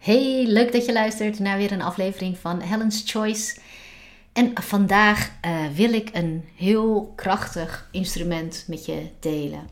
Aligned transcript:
Hey, 0.00 0.44
leuk 0.46 0.72
dat 0.72 0.86
je 0.86 0.92
luistert 0.92 1.38
naar 1.38 1.56
weer 1.56 1.72
een 1.72 1.82
aflevering 1.82 2.38
van 2.38 2.60
Helen's 2.60 3.02
Choice. 3.06 3.58
En 4.32 4.52
vandaag 4.54 5.30
uh, 5.46 5.66
wil 5.74 5.92
ik 5.92 6.10
een 6.12 6.44
heel 6.56 7.12
krachtig 7.16 7.88
instrument 7.92 8.64
met 8.68 8.86
je 8.86 9.08
delen. 9.18 9.68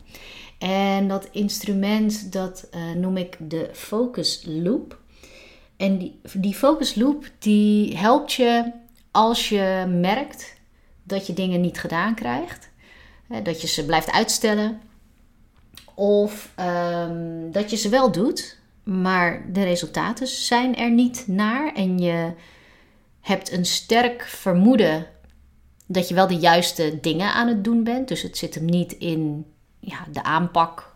En 0.59 1.07
dat 1.07 1.27
instrument 1.31 2.31
dat 2.31 2.69
uh, 2.75 2.91
noem 2.91 3.17
ik 3.17 3.37
de 3.39 3.69
Focus 3.73 4.43
Loop. 4.45 4.99
En 5.77 5.97
die, 5.97 6.19
die 6.33 6.53
Focus 6.53 6.95
Loop 6.95 7.29
die 7.39 7.97
helpt 7.97 8.33
je 8.33 8.71
als 9.11 9.49
je 9.49 9.85
merkt 9.87 10.55
dat 11.03 11.27
je 11.27 11.33
dingen 11.33 11.61
niet 11.61 11.79
gedaan 11.79 12.15
krijgt. 12.15 12.69
Dat 13.43 13.61
je 13.61 13.67
ze 13.67 13.85
blijft 13.85 14.11
uitstellen. 14.11 14.81
Of 15.93 16.53
um, 16.59 17.51
dat 17.51 17.69
je 17.69 17.75
ze 17.75 17.89
wel 17.89 18.11
doet, 18.11 18.58
maar 18.89 19.45
de 19.51 19.63
resultaten 19.63 20.27
zijn 20.27 20.75
er 20.75 20.91
niet 20.91 21.23
naar. 21.27 21.73
En 21.73 21.99
je 21.99 22.33
hebt 23.21 23.51
een 23.51 23.65
sterk 23.65 24.21
vermoeden 24.21 25.07
dat 25.85 26.07
je 26.07 26.13
wel 26.13 26.27
de 26.27 26.37
juiste 26.37 26.99
dingen 27.01 27.33
aan 27.33 27.47
het 27.47 27.63
doen 27.63 27.83
bent. 27.83 28.07
Dus 28.07 28.21
het 28.21 28.37
zit 28.37 28.55
hem 28.55 28.65
niet 28.65 28.91
in 28.91 29.45
ja, 29.79 30.05
de 30.11 30.23
aanpak 30.23 30.95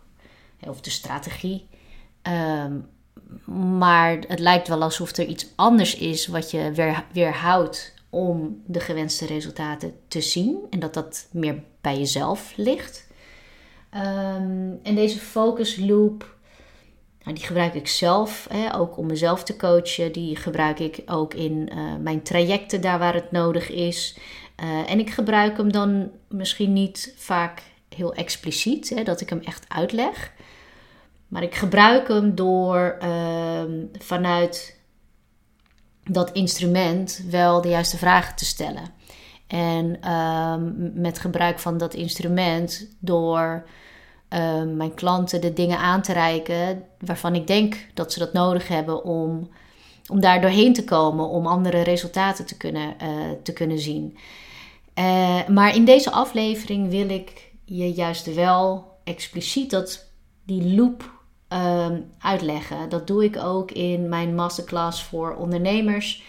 of 0.60 0.82
de 0.82 0.90
strategie. 0.90 1.68
Um, 2.28 2.90
maar 3.80 4.18
het 4.28 4.40
lijkt 4.40 4.68
wel 4.68 4.82
alsof 4.82 5.18
er 5.18 5.26
iets 5.26 5.48
anders 5.56 5.96
is 5.96 6.28
wat 6.28 6.52
je 6.52 6.72
weer, 6.72 7.04
weerhoudt 7.12 7.94
om 8.10 8.62
de 8.66 8.80
gewenste 8.80 9.26
resultaten 9.26 9.94
te 10.08 10.22
zien. 10.22 10.58
En 10.70 10.80
dat 10.80 10.94
dat 10.94 11.28
meer 11.32 11.64
bij 11.82 11.98
jezelf 11.98 12.54
ligt. 12.56 13.08
Um, 13.96 14.80
en 14.84 14.96
deze 14.96 15.20
focus 15.20 15.78
loop 15.78 16.33
nou, 17.24 17.36
die 17.36 17.46
gebruik 17.46 17.74
ik 17.74 17.88
zelf, 17.88 18.48
hè, 18.50 18.76
ook 18.76 18.98
om 18.98 19.06
mezelf 19.06 19.44
te 19.44 19.56
coachen. 19.56 20.12
Die 20.12 20.36
gebruik 20.36 20.80
ik 20.80 21.02
ook 21.06 21.34
in 21.34 21.70
uh, 21.74 21.96
mijn 22.00 22.24
trajecten, 22.24 22.82
daar 22.82 23.00
waar 23.00 23.14
het 23.14 23.32
nodig 23.32 23.70
is. 23.70 24.18
Uh, 24.64 24.92
en 24.92 25.00
ik 25.00 25.10
gebruik 25.10 25.58
hem 25.58 25.72
dan 25.72 26.12
misschien 26.30 26.74
niet 26.74 27.14
vaak 27.18 27.62
heel 27.96 28.14
expliciet, 28.14 28.90
hè, 28.90 29.04
dat 29.04 29.22
ik 29.22 29.30
hem 29.30 29.40
echt 29.40 29.66
uitleg. 29.68 30.32
Maar 31.28 31.44
ik 31.44 31.56
gebruik 31.56 32.08
hem 32.08 32.36
door 32.36 32.98
uh, 33.04 33.64
vanuit 34.00 34.80
dat 36.04 36.32
instrument 36.32 37.24
wel 37.30 37.62
de 37.62 37.70
juiste 37.70 37.98
vragen 37.98 38.36
te 38.36 38.46
stellen. 38.46 38.94
En 39.48 40.02
ehm, 40.02 41.02
met 41.02 41.20
gebruik 41.20 41.60
van 41.60 41.78
dat 41.78 41.94
instrument 41.94 42.88
door 43.00 43.66
Ehm, 44.34 44.78
mijn 44.78 44.94
klanten 44.94 45.42
de 45.42 45.54
dingen 45.54 45.78
aan 45.78 46.02
te 46.02 46.14
reiken 46.14 46.84
waarvan 47.00 47.36
ik 47.36 47.48
denk 47.48 47.88
dat 47.94 48.14
ze 48.14 48.20
dat 48.20 48.34
nodig 48.34 48.68
hebben 48.68 49.04
om, 49.04 49.50
om 50.08 50.20
daar 50.20 50.42
doorheen 50.42 50.74
te 50.74 50.84
komen, 50.84 51.30
om 51.30 51.48
andere 51.48 51.82
resultaten 51.82 52.46
te 52.46 52.58
kunnen, 52.58 52.96
uh, 53.02 53.10
te 53.44 53.54
kunnen 53.54 53.80
zien. 53.80 54.18
Uh, 55.00 55.48
maar 55.48 55.76
in 55.76 55.86
deze 55.86 56.12
aflevering 56.12 56.90
wil 56.90 57.10
ik 57.10 57.52
je 57.66 57.92
juist 57.92 58.34
wel 58.34 58.98
expliciet 59.04 59.70
dat, 59.70 60.06
die 60.46 60.76
loop 60.76 61.12
uh, 61.50 61.88
uitleggen. 62.20 62.90
Dat 62.90 63.08
doe 63.08 63.24
ik 63.24 63.38
ook 63.38 63.72
in 63.72 64.10
mijn 64.10 64.36
masterclass 64.36 65.04
voor 65.04 65.36
ondernemers. 65.36 66.24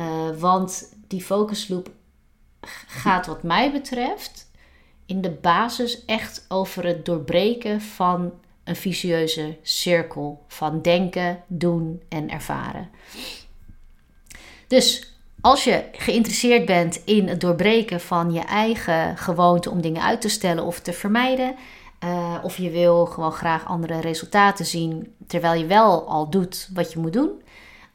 Uh, 0.00 0.30
want 0.38 0.94
die 1.08 1.22
focus 1.22 1.68
loop 1.68 1.90
gaat 2.86 3.26
wat 3.26 3.42
mij 3.42 3.72
betreft 3.72 4.52
in 5.06 5.20
de 5.20 5.30
basis 5.30 6.04
echt 6.04 6.44
over 6.48 6.86
het 6.86 7.04
doorbreken 7.04 7.80
van 7.80 8.32
een 8.64 8.76
vicieuze 8.76 9.56
cirkel 9.62 10.44
van 10.48 10.82
denken, 10.82 11.42
doen 11.46 12.02
en 12.08 12.30
ervaren. 12.30 12.88
Dus 14.66 15.14
als 15.40 15.64
je 15.64 15.84
geïnteresseerd 15.92 16.64
bent 16.64 17.02
in 17.04 17.28
het 17.28 17.40
doorbreken 17.40 18.00
van 18.00 18.32
je 18.32 18.40
eigen 18.40 19.16
gewoonte 19.16 19.70
om 19.70 19.80
dingen 19.80 20.02
uit 20.02 20.20
te 20.20 20.28
stellen 20.28 20.64
of 20.64 20.80
te 20.80 20.92
vermijden, 20.92 21.54
uh, 22.04 22.38
of 22.42 22.56
je 22.56 22.70
wil 22.70 23.06
gewoon 23.06 23.32
graag 23.32 23.66
andere 23.66 24.00
resultaten 24.00 24.66
zien 24.66 25.14
terwijl 25.26 25.60
je 25.60 25.66
wel 25.66 26.08
al 26.08 26.30
doet 26.30 26.68
wat 26.74 26.92
je 26.92 26.98
moet 26.98 27.12
doen, 27.12 27.30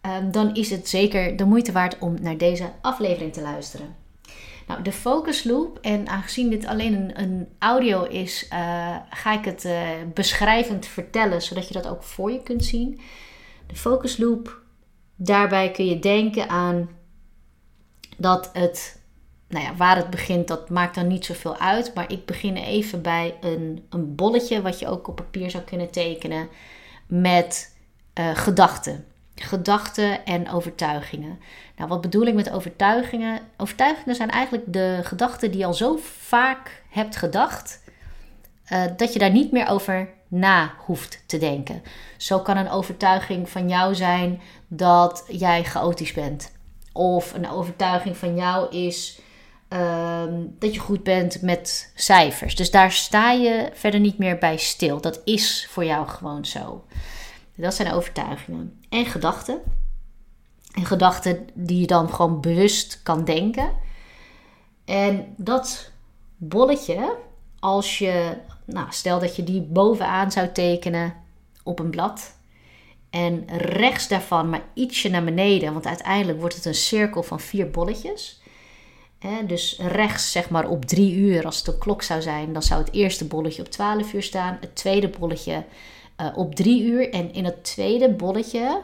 um, 0.02 0.32
dan 0.32 0.56
is 0.56 0.70
het 0.70 0.90
zeker 0.90 1.36
de 1.36 1.46
moeite 1.46 1.72
waard 1.72 2.00
om 2.00 2.16
naar 2.22 2.38
deze 2.38 2.72
aflevering 2.82 3.34
te 3.34 3.42
luisteren. 3.42 3.99
Nou, 4.70 4.82
de 4.82 4.92
focus 4.92 5.44
loop, 5.44 5.78
en 5.82 6.08
aangezien 6.08 6.50
dit 6.50 6.66
alleen 6.66 6.94
een, 6.94 7.22
een 7.22 7.48
audio 7.60 8.04
is, 8.04 8.48
uh, 8.54 8.96
ga 9.10 9.34
ik 9.34 9.46
het 9.46 9.66
uh, 9.66 9.90
beschrijvend 10.14 10.86
vertellen, 10.86 11.42
zodat 11.42 11.68
je 11.68 11.74
dat 11.74 11.88
ook 11.88 12.04
voor 12.04 12.32
je 12.32 12.44
kunt 12.44 12.66
zien. 12.66 13.00
De 13.68 13.76
focus 13.76 14.18
loop, 14.18 14.62
daarbij 15.16 15.72
kun 15.72 15.86
je 15.86 16.00
denken 16.00 16.50
aan 16.50 16.90
dat 18.18 18.50
het, 18.54 19.02
nou 19.48 19.66
ja, 19.66 19.76
waar 19.76 19.96
het 19.96 20.10
begint, 20.10 20.48
dat 20.48 20.70
maakt 20.70 20.96
dan 20.96 21.08
niet 21.08 21.26
zoveel 21.26 21.58
uit. 21.58 21.94
Maar 21.96 22.12
ik 22.12 22.26
begin 22.26 22.56
even 22.56 23.02
bij 23.02 23.38
een, 23.42 23.86
een 23.90 24.16
bolletje, 24.16 24.62
wat 24.62 24.80
je 24.80 24.88
ook 24.88 25.08
op 25.08 25.16
papier 25.16 25.50
zou 25.50 25.64
kunnen 25.64 25.92
tekenen, 25.92 26.50
met 27.08 27.76
uh, 28.20 28.36
gedachten 28.36 29.06
gedachten 29.44 30.26
en 30.26 30.50
overtuigingen. 30.50 31.40
Nou, 31.76 31.90
wat 31.90 32.02
bedoel 32.02 32.26
ik 32.26 32.34
met 32.34 32.52
overtuigingen? 32.52 33.40
Overtuigingen 33.58 34.16
zijn 34.16 34.30
eigenlijk 34.30 34.74
de 34.74 35.00
gedachten 35.04 35.52
die 35.52 35.60
je 35.60 35.66
al 35.66 35.74
zo 35.74 36.00
vaak 36.02 36.84
hebt 36.90 37.16
gedacht, 37.16 37.82
uh, 38.72 38.84
dat 38.98 39.14
je 39.14 39.20
daar 39.20 39.32
niet 39.32 39.52
meer 39.52 39.68
over 39.68 40.10
na 40.28 40.74
hoeft 40.78 41.24
te 41.26 41.38
denken. 41.38 41.82
Zo 42.18 42.40
kan 42.40 42.58
een 42.58 42.70
overtuiging 42.70 43.50
van 43.50 43.70
jou 43.70 43.96
zijn 43.96 44.42
dat 44.68 45.26
jij 45.28 45.64
chaotisch 45.64 46.14
bent. 46.14 46.52
Of 46.94 47.34
een 47.34 47.50
overtuiging 47.50 48.18
van 48.18 48.36
jou 48.36 48.76
is 48.76 49.22
uh, 49.74 50.24
dat 50.60 50.74
je 50.74 50.80
goed 50.80 51.04
bent 51.04 51.42
met 51.42 51.92
cijfers. 51.96 52.56
Dus 52.56 52.72
daar 52.72 52.92
sta 52.92 53.32
je 53.32 53.70
verder 53.74 54.00
niet 54.00 54.18
meer 54.18 54.38
bij 54.38 54.58
stil. 54.58 55.02
Dat 55.02 55.22
is 55.26 55.68
voor 55.70 55.86
jou 55.86 56.08
gewoon 56.08 56.46
zo. 56.46 56.84
Dat 57.56 57.74
zijn 57.74 57.94
overtuigingen. 57.94 58.79
En 58.90 59.06
gedachten. 59.06 59.62
En 60.74 60.86
gedachten 60.86 61.48
die 61.54 61.80
je 61.80 61.88
dan 61.88 62.14
gewoon 62.14 62.42
bewust 62.42 63.00
kan 63.04 63.26
denken. 63.26 63.72
En 64.86 65.34
dat 65.38 65.92
bolletje, 66.38 67.16
als 67.60 67.98
je, 67.98 68.38
nou, 68.66 68.88
stel 68.90 69.20
dat 69.20 69.36
je 69.36 69.44
die 69.44 69.62
bovenaan 69.62 70.32
zou 70.32 70.52
tekenen 70.52 71.16
op 71.64 71.80
een 71.80 71.90
blad. 71.90 72.38
En 73.10 73.44
rechts 73.58 74.08
daarvan 74.08 74.50
maar 74.50 74.64
ietsje 74.74 75.10
naar 75.10 75.24
beneden, 75.24 75.74
want 75.74 75.86
uiteindelijk 75.86 76.40
wordt 76.40 76.56
het 76.56 76.66
een 76.66 76.76
cirkel 76.76 77.24
van 77.24 77.40
vier 77.40 77.70
bolletjes. 77.70 78.42
dus 79.48 79.80
rechts, 79.82 80.32
zeg 80.32 80.50
maar 80.50 80.70
op 80.70 80.86
drie 80.86 81.16
uur, 81.16 81.46
als 81.46 81.58
het 81.58 81.68
een 81.68 81.78
klok 81.78 82.02
zou 82.02 82.22
zijn, 82.22 82.54
dan 82.54 82.64
zou 82.64 82.82
het 82.84 82.94
eerste 82.94 83.26
bolletje 83.26 83.62
op 83.62 83.70
12 83.70 84.14
uur 84.14 84.24
staan. 84.24 84.58
Het 84.62 84.76
tweede 84.76 85.08
bolletje 85.08 85.64
uh, 86.22 86.28
op 86.36 86.56
drie 86.56 86.84
uur. 86.84 87.10
En 87.10 87.34
in 87.34 87.46
het 87.46 87.64
tweede 87.64 88.14
bolletje 88.14 88.82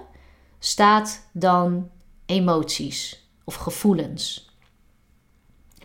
staat 0.59 1.28
dan 1.31 1.90
emoties 2.25 3.29
of 3.44 3.56
gevoelens. 3.56 4.53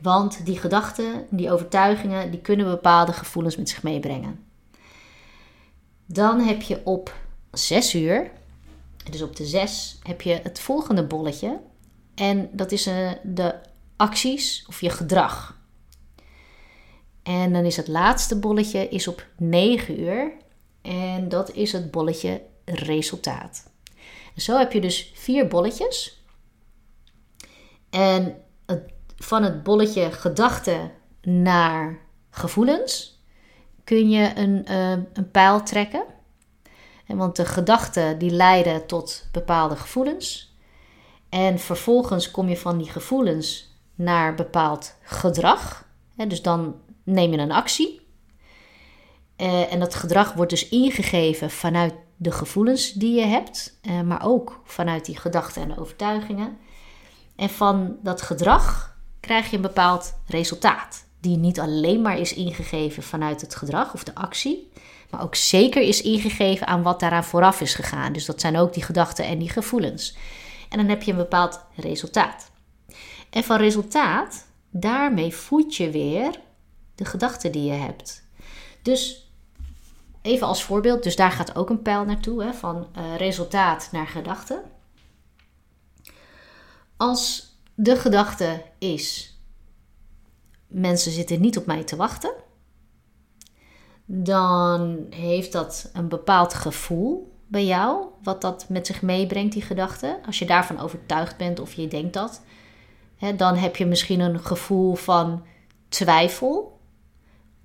Want 0.03 0.47
die 0.47 0.59
gedachten, 0.59 1.27
die 1.31 1.53
overtuigingen, 1.53 2.31
die 2.31 2.41
kunnen 2.41 2.67
bepaalde 2.67 3.13
gevoelens 3.13 3.57
met 3.57 3.69
zich 3.69 3.83
meebrengen. 3.83 4.45
Dan 6.07 6.41
heb 6.41 6.63
je 6.63 6.81
op 6.85 7.15
6 7.51 7.95
uur, 7.95 8.31
dus 9.11 9.23
op 9.23 9.37
de 9.37 9.47
6, 9.47 9.99
heb 10.03 10.23
je 10.23 10.41
het 10.43 10.61
volgende 10.61 11.07
bolletje. 11.07 11.61
En 12.15 12.51
dat 12.53 12.73
is 12.73 12.87
uh, 12.87 13.11
de 13.23 13.55
acties 13.97 14.65
of 14.69 14.81
je 14.81 14.91
gedrag. 14.91 15.59
En 17.23 17.53
dan 17.53 17.65
is 17.65 17.77
het 17.77 17.89
laatste 17.89 18.39
bolletje 18.39 18.89
is 18.89 19.09
op 19.09 19.27
9 19.37 20.01
uur. 20.01 20.33
En 20.83 21.29
dat 21.29 21.53
is 21.53 21.73
het 21.73 21.91
bolletje 21.91 22.43
resultaat. 22.65 23.71
En 24.35 24.43
zo 24.43 24.59
heb 24.59 24.73
je 24.73 24.81
dus 24.81 25.13
vier 25.15 25.49
bolletjes. 25.49 26.23
En 27.91 28.37
van 29.17 29.43
het 29.43 29.63
bolletje 29.63 30.13
gedachten 30.13 30.93
naar 31.23 31.99
gevoelens 32.31 33.23
kun 33.85 34.11
je 34.11 34.33
een, 34.35 34.65
uh, 34.71 34.91
een 34.91 35.31
pijl 35.31 35.63
trekken. 35.63 36.05
En 37.07 37.17
want 37.17 37.37
de 37.37 37.45
gedachten 37.45 38.19
die 38.19 38.31
leiden 38.31 38.87
tot 38.87 39.29
bepaalde 39.33 39.77
gevoelens. 39.77 40.55
En 41.29 41.59
vervolgens 41.59 42.31
kom 42.31 42.49
je 42.49 42.57
van 42.57 42.79
die 42.79 42.91
gevoelens 42.91 43.79
naar 43.95 44.35
bepaald 44.35 44.95
gedrag. 45.03 45.89
dus 46.17 46.43
dan 46.43 46.75
neem 47.03 47.33
je 47.33 47.39
een 47.39 47.53
actie. 47.53 48.01
Uh, 49.41 49.73
en 49.73 49.81
dat 49.81 49.95
gedrag 49.95 50.33
wordt 50.33 50.51
dus 50.51 50.69
ingegeven 50.69 51.51
vanuit 51.51 51.95
de 52.17 52.31
gevoelens 52.31 52.93
die 52.93 53.15
je 53.15 53.27
hebt, 53.27 53.79
uh, 53.83 54.01
maar 54.01 54.25
ook 54.25 54.61
vanuit 54.65 55.05
die 55.05 55.17
gedachten 55.19 55.63
en 55.63 55.79
overtuigingen. 55.79 56.59
En 57.37 57.51
van 57.51 57.97
dat 58.03 58.23
gedrag 58.23 58.97
krijg 59.21 59.51
je 59.51 59.57
een 59.57 59.63
bepaald 59.63 60.15
resultaat, 60.27 61.07
die 61.21 61.37
niet 61.37 61.61
alleen 61.61 62.03
maar 62.03 62.19
is 62.19 62.35
ingegeven 62.35 63.03
vanuit 63.03 63.41
het 63.41 63.55
gedrag 63.55 63.95
of 63.95 64.05
de 64.05 64.15
actie, 64.15 64.73
maar 65.11 65.23
ook 65.23 65.35
zeker 65.35 65.83
is 65.83 66.03
ingegeven 66.03 66.67
aan 66.67 66.83
wat 66.83 67.01
daaraan 67.01 67.25
vooraf 67.25 67.61
is 67.61 67.75
gegaan. 67.75 68.13
Dus 68.13 68.25
dat 68.25 68.41
zijn 68.41 68.57
ook 68.57 68.73
die 68.73 68.83
gedachten 68.83 69.25
en 69.25 69.39
die 69.39 69.51
gevoelens. 69.51 70.17
En 70.69 70.79
dan 70.79 70.89
heb 70.89 71.03
je 71.03 71.11
een 71.11 71.17
bepaald 71.17 71.65
resultaat. 71.77 72.51
En 73.31 73.45
van 73.45 73.57
resultaat, 73.57 74.47
daarmee 74.71 75.35
voed 75.35 75.77
je 75.77 75.91
weer 75.91 76.41
de 76.95 77.05
gedachten 77.05 77.53
die 77.53 77.65
je 77.65 77.79
hebt. 77.79 78.29
Dus 78.83 79.30
even 80.23 80.47
als 80.47 80.63
voorbeeld, 80.63 81.03
dus 81.03 81.17
daar 81.17 81.31
gaat 81.31 81.57
ook 81.57 81.71
een 81.71 81.83
pijl 81.83 82.05
naartoe, 82.05 82.43
hè, 82.43 82.53
van 82.53 82.87
uh, 82.97 83.17
resultaat 83.17 83.89
naar 83.93 84.07
gedachte. 84.07 84.63
Als 86.97 87.55
de 87.75 87.97
gedachte 87.97 88.63
is, 88.79 89.39
mensen 90.67 91.13
zitten 91.13 91.41
niet 91.41 91.59
op 91.59 91.67
mij 91.67 91.85
te 91.85 91.97
wachten, 91.97 92.33
dan 94.05 95.07
heeft 95.11 95.53
dat 95.53 95.91
een 95.93 96.09
bepaald 96.09 96.55
gevoel 96.55 97.39
bij 97.47 97.65
jou, 97.65 98.07
wat 98.23 98.41
dat 98.41 98.69
met 98.69 98.87
zich 98.87 99.03
meebrengt, 99.03 99.53
die 99.53 99.63
gedachte. 99.63 100.21
Als 100.27 100.39
je 100.39 100.47
daarvan 100.47 100.79
overtuigd 100.79 101.37
bent 101.37 101.61
of 101.61 101.73
je 101.73 101.89
denkt 101.89 102.13
dat, 102.13 102.43
hè, 103.17 103.37
dan 103.37 103.57
heb 103.57 103.77
je 103.77 103.87
misschien 103.87 104.21
een 104.21 104.41
gevoel 104.41 104.95
van 104.95 105.45
twijfel 105.89 106.80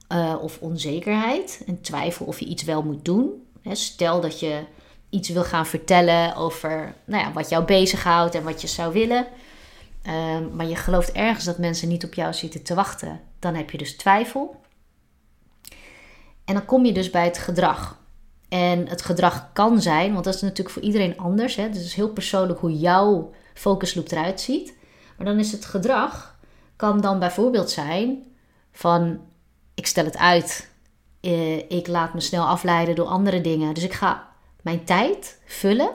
uh, 0.09 0.35
of 0.41 0.57
onzekerheid. 0.59 1.63
En 1.67 1.81
twijfel 1.81 2.25
of 2.25 2.39
je 2.39 2.45
iets 2.45 2.63
wel 2.63 2.83
moet 2.83 3.05
doen. 3.05 3.47
Stel 3.71 4.21
dat 4.21 4.39
je 4.39 4.63
iets 5.09 5.29
wil 5.29 5.43
gaan 5.43 5.65
vertellen 5.65 6.35
over 6.35 6.95
nou 7.05 7.23
ja, 7.23 7.33
wat 7.33 7.49
jou 7.49 7.65
bezighoudt 7.65 8.35
en 8.35 8.43
wat 8.43 8.61
je 8.61 8.67
zou 8.67 8.93
willen. 8.93 9.27
Uh, 10.07 10.37
maar 10.53 10.65
je 10.65 10.75
gelooft 10.75 11.11
ergens 11.11 11.45
dat 11.45 11.57
mensen 11.57 11.87
niet 11.87 12.05
op 12.05 12.13
jou 12.13 12.33
zitten 12.33 12.63
te 12.63 12.73
wachten. 12.73 13.21
Dan 13.39 13.55
heb 13.55 13.71
je 13.71 13.77
dus 13.77 13.97
twijfel. 13.97 14.61
En 16.45 16.53
dan 16.53 16.65
kom 16.65 16.85
je 16.85 16.93
dus 16.93 17.09
bij 17.09 17.23
het 17.23 17.37
gedrag. 17.37 17.99
En 18.49 18.87
het 18.87 19.01
gedrag 19.01 19.49
kan 19.53 19.81
zijn, 19.81 20.13
want 20.13 20.25
dat 20.25 20.33
is 20.33 20.41
natuurlijk 20.41 20.69
voor 20.69 20.81
iedereen 20.81 21.17
anders. 21.17 21.55
Hè? 21.55 21.67
Dus 21.67 21.77
het 21.77 21.85
is 21.85 21.93
heel 21.93 22.13
persoonlijk 22.13 22.59
hoe 22.59 22.79
jouw 22.79 23.33
focusloop 23.53 24.11
eruit 24.11 24.41
ziet. 24.41 24.73
Maar 25.17 25.25
dan 25.25 25.39
is 25.39 25.51
het 25.51 25.65
gedrag, 25.65 26.39
kan 26.75 27.01
dan 27.01 27.19
bijvoorbeeld 27.19 27.69
zijn 27.69 28.23
van 28.71 29.19
ik 29.75 29.87
stel 29.87 30.05
het 30.05 30.17
uit. 30.17 30.69
Eh, 31.21 31.57
ik 31.57 31.87
laat 31.87 32.13
me 32.13 32.19
snel 32.19 32.45
afleiden 32.45 32.95
door 32.95 33.07
andere 33.07 33.41
dingen. 33.41 33.73
Dus 33.73 33.83
ik 33.83 33.93
ga 33.93 34.27
mijn 34.61 34.83
tijd 34.83 35.41
vullen 35.45 35.91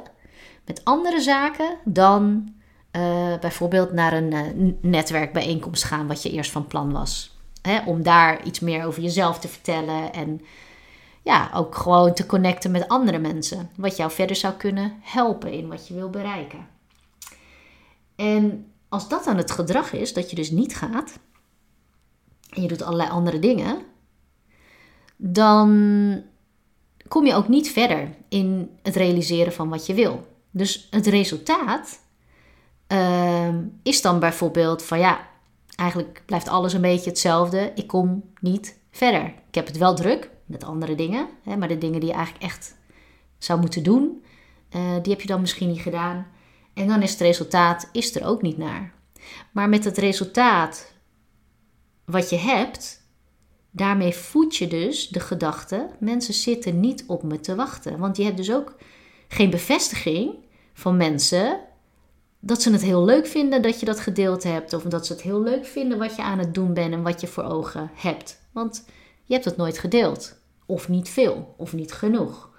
met 0.64 0.84
andere 0.84 1.20
zaken 1.20 1.76
dan 1.84 2.52
uh, 2.96 3.38
bijvoorbeeld 3.40 3.92
naar 3.92 4.12
een 4.12 4.32
uh, 4.32 4.72
netwerkbijeenkomst 4.80 5.84
gaan, 5.84 6.06
wat 6.06 6.22
je 6.22 6.30
eerst 6.30 6.50
van 6.50 6.66
plan 6.66 6.92
was. 6.92 7.38
Hè, 7.62 7.80
om 7.86 8.02
daar 8.02 8.44
iets 8.44 8.60
meer 8.60 8.84
over 8.84 9.02
jezelf 9.02 9.38
te 9.38 9.48
vertellen 9.48 10.12
en 10.12 10.40
ja, 11.22 11.50
ook 11.54 11.74
gewoon 11.74 12.14
te 12.14 12.26
connecten 12.26 12.70
met 12.70 12.88
andere 12.88 13.18
mensen. 13.18 13.70
Wat 13.76 13.96
jou 13.96 14.10
verder 14.10 14.36
zou 14.36 14.54
kunnen 14.54 14.96
helpen 15.00 15.52
in 15.52 15.68
wat 15.68 15.88
je 15.88 15.94
wil 15.94 16.10
bereiken. 16.10 16.66
En 18.16 18.72
als 18.88 19.08
dat 19.08 19.24
dan 19.24 19.36
het 19.36 19.50
gedrag 19.50 19.92
is, 19.92 20.12
dat 20.12 20.30
je 20.30 20.36
dus 20.36 20.50
niet 20.50 20.76
gaat 20.76 21.18
en 22.50 22.62
je 22.62 22.68
doet 22.68 22.82
allerlei 22.82 23.10
andere 23.10 23.38
dingen, 23.38 23.82
dan 25.16 25.68
kom 27.08 27.26
je 27.26 27.34
ook 27.34 27.48
niet 27.48 27.70
verder 27.70 28.14
in 28.28 28.70
het 28.82 28.96
realiseren 28.96 29.52
van 29.52 29.68
wat 29.68 29.86
je 29.86 29.94
wil. 29.94 30.26
Dus 30.50 30.88
het 30.90 31.06
resultaat 31.06 32.00
uh, 32.88 33.54
is 33.82 34.02
dan 34.02 34.18
bijvoorbeeld 34.18 34.82
van 34.82 34.98
ja, 34.98 35.28
eigenlijk 35.76 36.22
blijft 36.26 36.48
alles 36.48 36.72
een 36.72 36.80
beetje 36.80 37.10
hetzelfde. 37.10 37.72
Ik 37.74 37.86
kom 37.86 38.24
niet 38.40 38.78
verder. 38.90 39.24
Ik 39.24 39.54
heb 39.54 39.66
het 39.66 39.76
wel 39.76 39.94
druk 39.94 40.30
met 40.46 40.64
andere 40.64 40.94
dingen, 40.94 41.28
hè, 41.42 41.56
maar 41.56 41.68
de 41.68 41.78
dingen 41.78 42.00
die 42.00 42.08
je 42.08 42.14
eigenlijk 42.14 42.44
echt 42.44 42.76
zou 43.38 43.60
moeten 43.60 43.82
doen, 43.82 44.24
uh, 44.76 44.94
die 45.02 45.12
heb 45.12 45.20
je 45.20 45.26
dan 45.26 45.40
misschien 45.40 45.68
niet 45.68 45.80
gedaan. 45.80 46.26
En 46.74 46.86
dan 46.86 47.02
is 47.02 47.10
het 47.10 47.20
resultaat 47.20 47.88
is 47.92 48.14
er 48.14 48.26
ook 48.26 48.42
niet 48.42 48.58
naar. 48.58 48.92
Maar 49.50 49.68
met 49.68 49.84
het 49.84 49.98
resultaat 49.98 50.92
wat 52.10 52.30
je 52.30 52.36
hebt, 52.36 53.02
daarmee 53.70 54.14
voed 54.14 54.56
je 54.56 54.66
dus 54.66 55.08
de 55.08 55.20
gedachte: 55.20 55.88
mensen 55.98 56.34
zitten 56.34 56.80
niet 56.80 57.04
op 57.06 57.22
me 57.22 57.40
te 57.40 57.54
wachten. 57.54 57.98
Want 57.98 58.16
je 58.16 58.24
hebt 58.24 58.36
dus 58.36 58.52
ook 58.52 58.74
geen 59.28 59.50
bevestiging 59.50 60.34
van 60.72 60.96
mensen 60.96 61.60
dat 62.40 62.62
ze 62.62 62.72
het 62.72 62.82
heel 62.82 63.04
leuk 63.04 63.26
vinden 63.26 63.62
dat 63.62 63.80
je 63.80 63.86
dat 63.86 64.00
gedeeld 64.00 64.42
hebt. 64.42 64.72
Of 64.72 64.82
dat 64.82 65.06
ze 65.06 65.12
het 65.12 65.22
heel 65.22 65.42
leuk 65.42 65.66
vinden 65.66 65.98
wat 65.98 66.16
je 66.16 66.22
aan 66.22 66.38
het 66.38 66.54
doen 66.54 66.74
bent 66.74 66.92
en 66.92 67.02
wat 67.02 67.20
je 67.20 67.26
voor 67.26 67.44
ogen 67.44 67.90
hebt. 67.94 68.40
Want 68.52 68.84
je 69.24 69.32
hebt 69.32 69.44
het 69.44 69.56
nooit 69.56 69.78
gedeeld. 69.78 70.38
Of 70.66 70.88
niet 70.88 71.08
veel, 71.08 71.54
of 71.56 71.72
niet 71.72 71.92
genoeg. 71.92 72.50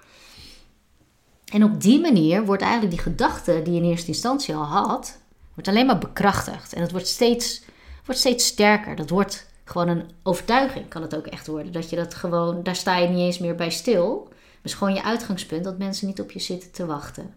En 1.51 1.63
op 1.63 1.81
die 1.81 2.00
manier 2.00 2.45
wordt 2.45 2.62
eigenlijk 2.62 2.92
die 2.92 3.01
gedachte 3.01 3.62
die 3.63 3.74
je 3.74 3.80
in 3.80 3.89
eerste 3.89 4.07
instantie 4.07 4.56
al 4.56 4.63
had, 4.63 5.19
wordt 5.54 5.69
alleen 5.69 5.86
maar 5.86 5.97
bekrachtigd. 5.97 6.74
En 6.74 6.81
het 6.81 6.92
wordt 6.92 7.07
steeds, 7.07 7.63
wordt 8.11 8.25
steeds 8.27 8.45
sterker. 8.45 8.95
Dat 8.95 9.09
wordt 9.09 9.47
gewoon 9.63 9.87
een 9.87 10.09
overtuiging, 10.23 10.87
kan 10.87 11.01
het 11.01 11.15
ook 11.15 11.27
echt 11.27 11.47
worden. 11.47 11.71
Dat 11.71 11.89
je 11.89 11.95
dat 11.95 12.13
gewoon, 12.13 12.63
daar 12.63 12.75
sta 12.75 12.97
je 12.97 13.07
niet 13.07 13.19
eens 13.19 13.39
meer 13.39 13.55
bij 13.55 13.69
stil. 13.69 14.29
Is 14.63 14.73
gewoon 14.73 14.93
je 14.93 15.03
uitgangspunt 15.03 15.63
dat 15.63 15.77
mensen 15.77 16.07
niet 16.07 16.21
op 16.21 16.31
je 16.31 16.39
zitten 16.39 16.71
te 16.71 16.85
wachten. 16.85 17.33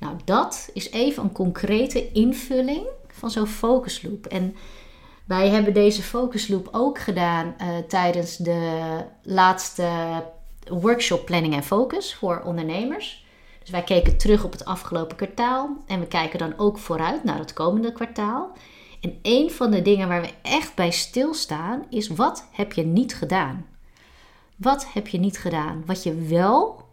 Nou, 0.00 0.16
dat 0.24 0.70
is 0.72 0.90
even 0.90 1.22
een 1.22 1.32
concrete 1.32 2.12
invulling 2.12 2.86
van 3.08 3.30
zo'n 3.30 3.46
focusloop. 3.46 4.26
En 4.26 4.56
wij 5.24 5.48
hebben 5.48 5.74
deze 5.74 6.02
focusloop 6.02 6.68
ook 6.72 6.98
gedaan 6.98 7.54
uh, 7.60 7.68
tijdens 7.88 8.36
de 8.36 9.02
laatste 9.22 9.88
workshop 10.68 11.24
Planning 11.24 11.54
en 11.54 11.64
Focus 11.64 12.14
voor 12.14 12.42
ondernemers. 12.44 13.26
Dus 13.60 13.70
wij 13.70 13.82
keken 13.82 14.16
terug 14.16 14.44
op 14.44 14.52
het 14.52 14.64
afgelopen 14.64 15.16
kwartaal 15.16 15.76
en 15.86 16.00
we 16.00 16.06
kijken 16.06 16.38
dan 16.38 16.54
ook 16.56 16.78
vooruit 16.78 17.24
naar 17.24 17.38
het 17.38 17.52
komende 17.52 17.92
kwartaal. 17.92 18.56
En 19.00 19.18
een 19.22 19.50
van 19.50 19.70
de 19.70 19.82
dingen 19.82 20.08
waar 20.08 20.20
we 20.20 20.34
echt 20.42 20.74
bij 20.74 20.90
stilstaan 20.90 21.86
is: 21.88 22.08
wat 22.08 22.48
heb 22.52 22.72
je 22.72 22.84
niet 22.84 23.14
gedaan? 23.14 23.66
Wat 24.56 24.92
heb 24.92 25.08
je 25.08 25.18
niet 25.18 25.38
gedaan? 25.38 25.82
Wat 25.86 26.02
je 26.02 26.14
wel 26.14 26.86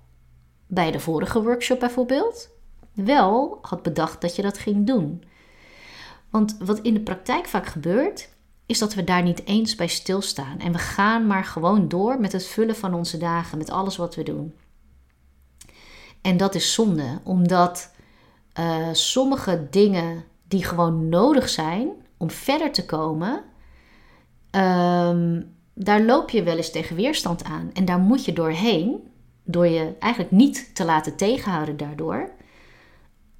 bij 0.67 0.91
de 0.91 0.99
vorige 0.99 1.43
workshop 1.43 1.79
bijvoorbeeld 1.79 2.49
wel 2.93 3.59
had 3.61 3.83
bedacht 3.83 4.21
dat 4.21 4.35
je 4.35 4.41
dat 4.41 4.57
ging 4.57 4.87
doen. 4.87 5.23
Want 6.29 6.57
wat 6.59 6.79
in 6.79 6.93
de 6.93 6.99
praktijk 6.99 7.47
vaak 7.47 7.65
gebeurt, 7.65 8.29
is 8.65 8.79
dat 8.79 8.93
we 8.93 9.03
daar 9.03 9.23
niet 9.23 9.45
eens 9.45 9.75
bij 9.75 9.87
stilstaan. 9.87 10.59
En 10.59 10.71
we 10.71 10.77
gaan 10.77 11.27
maar 11.27 11.45
gewoon 11.45 11.87
door 11.87 12.19
met 12.19 12.31
het 12.31 12.45
vullen 12.45 12.75
van 12.75 12.93
onze 12.93 13.17
dagen, 13.17 13.57
met 13.57 13.69
alles 13.69 13.97
wat 13.97 14.15
we 14.15 14.23
doen. 14.23 14.55
En 16.21 16.37
dat 16.37 16.55
is 16.55 16.73
zonde, 16.73 17.19
omdat 17.23 17.93
uh, 18.59 18.87
sommige 18.91 19.67
dingen 19.69 20.23
die 20.47 20.63
gewoon 20.63 21.09
nodig 21.09 21.49
zijn 21.49 21.89
om 22.17 22.31
verder 22.31 22.71
te 22.71 22.85
komen, 22.85 23.43
um, 24.51 25.53
daar 25.73 26.01
loop 26.01 26.29
je 26.29 26.43
wel 26.43 26.57
eens 26.57 26.71
tegen 26.71 26.95
weerstand 26.95 27.43
aan. 27.43 27.69
En 27.73 27.85
daar 27.85 27.99
moet 27.99 28.25
je 28.25 28.33
doorheen, 28.33 29.11
door 29.43 29.67
je 29.67 29.95
eigenlijk 29.99 30.31
niet 30.31 30.75
te 30.75 30.85
laten 30.85 31.15
tegenhouden 31.15 31.77
daardoor 31.77 32.33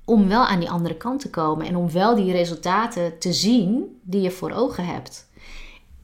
om 0.05 0.27
wel 0.27 0.45
aan 0.45 0.59
die 0.59 0.69
andere 0.69 0.97
kant 0.97 1.19
te 1.19 1.29
komen 1.29 1.65
en 1.65 1.75
om 1.75 1.91
wel 1.91 2.15
die 2.15 2.31
resultaten 2.31 3.19
te 3.19 3.33
zien 3.33 3.99
die 4.01 4.21
je 4.21 4.31
voor 4.31 4.51
ogen 4.51 4.85
hebt. 4.85 5.29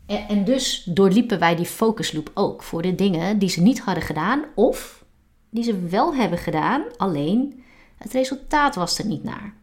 En 0.06 0.44
dus 0.44 0.84
doorliepen 0.84 1.40
wij 1.40 1.56
die 1.56 1.66
focusloop 1.66 2.32
ook 2.34 2.64
voor 2.64 2.82
de 2.82 2.96
dingen 2.96 3.40
die 3.40 3.50
ze 3.50 3.62
niet 3.62 3.80
hadden 3.80 4.04
gedaan 4.04 4.44
of 4.56 5.06
die 5.50 5.64
ze 5.64 5.80
wel 5.80 6.16
hebben 6.16 6.40
gedaan, 6.40 6.84
alleen 6.98 7.64
het 7.98 8.14
resultaat 8.14 8.76
was 8.76 9.00
er 9.00 9.06
niet 9.06 9.24
naar. 9.24 9.54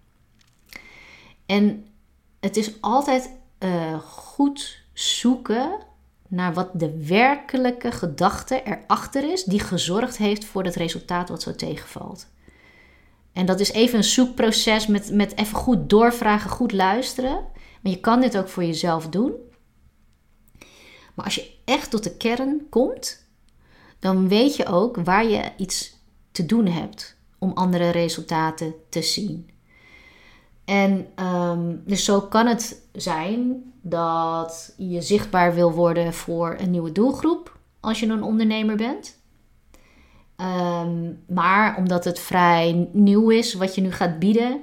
En 1.46 1.86
het 2.40 2.56
is 2.56 2.80
altijd 2.80 3.30
uh, 3.58 3.98
goed 4.00 4.82
zoeken 4.92 5.78
naar 6.28 6.54
wat 6.54 6.70
de 6.74 7.06
werkelijke 7.06 7.92
gedachte 7.92 8.62
erachter 8.62 9.32
is 9.32 9.44
die 9.44 9.60
gezorgd 9.60 10.16
heeft 10.16 10.44
voor 10.44 10.64
het 10.64 10.74
resultaat 10.74 11.28
wat 11.28 11.42
zo 11.42 11.54
tegenvalt. 11.54 12.26
En 13.32 13.46
dat 13.46 13.60
is 13.60 13.72
even 13.72 13.98
een 13.98 14.04
zoekproces 14.04 14.86
met, 14.86 15.12
met 15.12 15.36
even 15.36 15.56
goed 15.56 15.90
doorvragen, 15.90 16.50
goed 16.50 16.72
luisteren. 16.72 17.46
Maar 17.82 17.92
je 17.92 18.00
kan 18.00 18.20
dit 18.20 18.38
ook 18.38 18.48
voor 18.48 18.64
jezelf 18.64 19.08
doen. 19.08 19.32
Maar 21.14 21.24
als 21.24 21.34
je 21.34 21.50
echt 21.64 21.90
tot 21.90 22.04
de 22.04 22.16
kern 22.16 22.66
komt, 22.70 23.26
dan 23.98 24.28
weet 24.28 24.56
je 24.56 24.66
ook 24.66 24.96
waar 24.96 25.28
je 25.28 25.52
iets 25.56 25.96
te 26.30 26.46
doen 26.46 26.66
hebt 26.66 27.16
om 27.38 27.52
andere 27.52 27.90
resultaten 27.90 28.74
te 28.88 29.02
zien. 29.02 29.50
En 30.68 31.06
um, 31.24 31.82
dus 31.86 32.04
zo 32.04 32.20
kan 32.20 32.46
het 32.46 32.82
zijn 32.92 33.72
dat 33.82 34.74
je 34.76 35.02
zichtbaar 35.02 35.54
wil 35.54 35.72
worden 35.72 36.14
voor 36.14 36.56
een 36.58 36.70
nieuwe 36.70 36.92
doelgroep 36.92 37.58
als 37.80 38.00
je 38.00 38.06
een 38.06 38.22
ondernemer 38.22 38.76
bent. 38.76 39.18
Ehm, 40.36 41.12
maar 41.26 41.76
omdat 41.76 42.04
het 42.04 42.18
vrij 42.18 42.88
nieuw 42.92 43.30
is 43.30 43.54
wat 43.54 43.74
je 43.74 43.80
nu 43.80 43.92
gaat 43.92 44.18
bieden, 44.18 44.60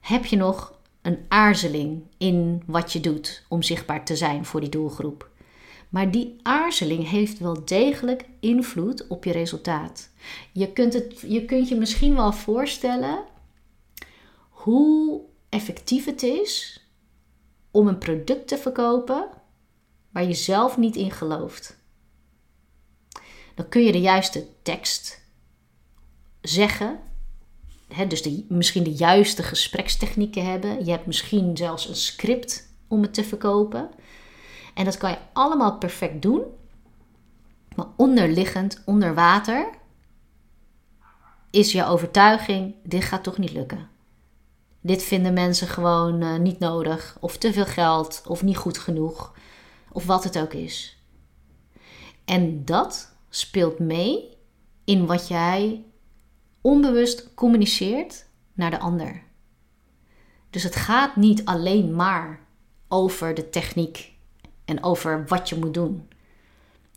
heb 0.00 0.24
je 0.24 0.36
nog 0.36 0.78
een 1.02 1.18
aarzeling 1.28 2.02
in 2.18 2.62
wat 2.66 2.92
je 2.92 3.00
doet 3.00 3.44
om 3.48 3.62
zichtbaar 3.62 4.04
te 4.04 4.16
zijn 4.16 4.44
voor 4.44 4.60
die 4.60 4.68
doelgroep. 4.68 5.28
Maar 5.88 6.10
die 6.10 6.36
aarzeling 6.42 7.08
heeft 7.08 7.38
wel 7.38 7.64
degelijk 7.64 8.24
invloed 8.40 9.06
op 9.06 9.24
je 9.24 9.32
resultaat. 9.32 10.10
Je 10.52 10.72
kunt, 10.72 10.92
het, 10.92 11.20
je 11.26 11.44
kunt 11.44 11.68
je 11.68 11.76
misschien 11.76 12.16
wel 12.16 12.32
voorstellen 12.32 13.18
hoe 14.48 15.20
effectief 15.48 16.04
het 16.04 16.22
is 16.22 16.84
om 17.70 17.88
een 17.88 17.98
product 17.98 18.48
te 18.48 18.58
verkopen 18.58 19.28
waar 20.10 20.24
je 20.24 20.34
zelf 20.34 20.76
niet 20.76 20.96
in 20.96 21.10
gelooft. 21.10 21.78
Dan 23.54 23.68
kun 23.68 23.82
je 23.82 23.92
de 23.92 24.00
juiste 24.00 24.46
tekst 24.62 25.20
zeggen. 26.40 26.98
dus 28.08 28.22
de, 28.22 28.44
misschien 28.48 28.82
de 28.82 28.94
juiste 28.94 29.42
gesprekstechnieken 29.42 30.44
hebben. 30.44 30.84
Je 30.84 30.90
hebt 30.90 31.06
misschien 31.06 31.56
zelfs 31.56 31.88
een 31.88 31.96
script 31.96 32.68
om 32.88 33.02
het 33.02 33.14
te 33.14 33.24
verkopen. 33.24 33.90
En 34.74 34.84
dat 34.84 34.96
kan 34.96 35.10
je 35.10 35.18
allemaal 35.32 35.78
perfect 35.78 36.22
doen. 36.22 36.42
Maar 37.76 37.86
onderliggend, 37.96 38.82
onder 38.84 39.14
water, 39.14 39.70
is 41.50 41.72
je 41.72 41.84
overtuiging: 41.84 42.74
dit 42.82 43.04
gaat 43.04 43.22
toch 43.22 43.38
niet 43.38 43.52
lukken. 43.52 43.88
Dit 44.86 45.02
vinden 45.02 45.32
mensen 45.32 45.68
gewoon 45.68 46.22
uh, 46.22 46.36
niet 46.36 46.58
nodig, 46.58 47.16
of 47.20 47.36
te 47.36 47.52
veel 47.52 47.64
geld, 47.64 48.22
of 48.26 48.42
niet 48.42 48.56
goed 48.56 48.78
genoeg, 48.78 49.34
of 49.92 50.06
wat 50.06 50.24
het 50.24 50.38
ook 50.38 50.52
is. 50.52 51.02
En 52.24 52.64
dat 52.64 53.16
speelt 53.28 53.78
mee 53.78 54.36
in 54.84 55.06
wat 55.06 55.28
jij 55.28 55.84
onbewust 56.60 57.34
communiceert 57.34 58.26
naar 58.52 58.70
de 58.70 58.78
ander. 58.78 59.22
Dus 60.50 60.62
het 60.62 60.76
gaat 60.76 61.16
niet 61.16 61.44
alleen 61.44 61.94
maar 61.94 62.40
over 62.88 63.34
de 63.34 63.50
techniek 63.50 64.12
en 64.64 64.82
over 64.82 65.24
wat 65.26 65.48
je 65.48 65.56
moet 65.56 65.74
doen. 65.74 66.08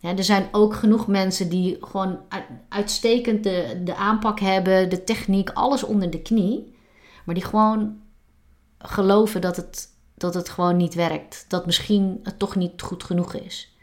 er 0.01 0.23
zijn 0.23 0.47
ook 0.51 0.75
genoeg 0.75 1.07
mensen 1.07 1.49
die 1.49 1.77
gewoon 1.81 2.19
uitstekend 2.69 3.43
de, 3.43 3.81
de 3.83 3.95
aanpak 3.95 4.39
hebben, 4.39 4.89
de 4.89 5.03
techniek, 5.03 5.49
alles 5.49 5.83
onder 5.83 6.09
de 6.09 6.21
knie. 6.21 6.77
Maar 7.29 7.37
die 7.37 7.47
gewoon 7.47 7.99
geloven 8.77 9.41
dat 9.41 9.55
het, 9.55 9.89
dat 10.15 10.33
het 10.33 10.49
gewoon 10.49 10.77
niet 10.77 10.93
werkt. 10.93 11.45
Dat 11.47 11.65
misschien 11.65 12.19
het 12.23 12.39
toch 12.39 12.55
niet 12.55 12.81
goed 12.81 13.03
genoeg 13.03 13.33
is. 13.33 13.75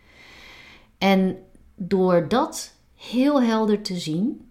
En 0.99 1.37
door 1.75 2.29
dat 2.29 2.75
heel 2.95 3.43
helder 3.43 3.83
te 3.83 3.99
zien, 3.99 4.51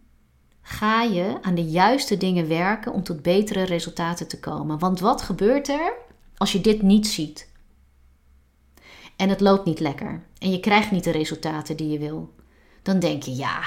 ga 0.61 1.01
je 1.01 1.37
aan 1.41 1.55
de 1.55 1.63
juiste 1.63 2.17
dingen 2.17 2.47
werken 2.47 2.93
om 2.93 3.03
tot 3.03 3.21
betere 3.21 3.63
resultaten 3.63 4.27
te 4.27 4.39
komen. 4.39 4.79
Want 4.79 4.99
wat 4.99 5.21
gebeurt 5.21 5.67
er 5.67 5.93
als 6.37 6.51
je 6.51 6.61
dit 6.61 6.81
niet 6.81 7.07
ziet? 7.07 7.51
En 9.15 9.29
het 9.29 9.41
loopt 9.41 9.65
niet 9.65 9.79
lekker. 9.79 10.23
En 10.37 10.51
je 10.51 10.59
krijgt 10.59 10.91
niet 10.91 11.03
de 11.03 11.11
resultaten 11.11 11.77
die 11.77 11.89
je 11.89 11.99
wil. 11.99 12.33
Dan 12.81 12.99
denk 12.99 13.23
je, 13.23 13.35
ja, 13.35 13.61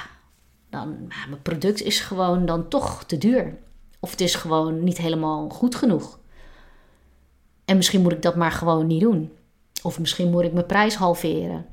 dan, 0.70 1.06
mijn 1.28 1.42
product 1.42 1.82
is 1.82 2.00
gewoon 2.00 2.46
dan 2.46 2.68
toch 2.68 3.04
te 3.04 3.18
duur. 3.18 3.66
Of 4.00 4.10
het 4.10 4.20
is 4.20 4.34
gewoon 4.34 4.84
niet 4.84 4.98
helemaal 4.98 5.48
goed 5.48 5.74
genoeg. 5.74 6.18
En 7.64 7.76
misschien 7.76 8.02
moet 8.02 8.12
ik 8.12 8.22
dat 8.22 8.36
maar 8.36 8.52
gewoon 8.52 8.86
niet 8.86 9.00
doen. 9.00 9.32
Of 9.82 9.98
misschien 9.98 10.30
moet 10.30 10.44
ik 10.44 10.52
mijn 10.52 10.66
prijs 10.66 10.94
halveren. 10.94 11.66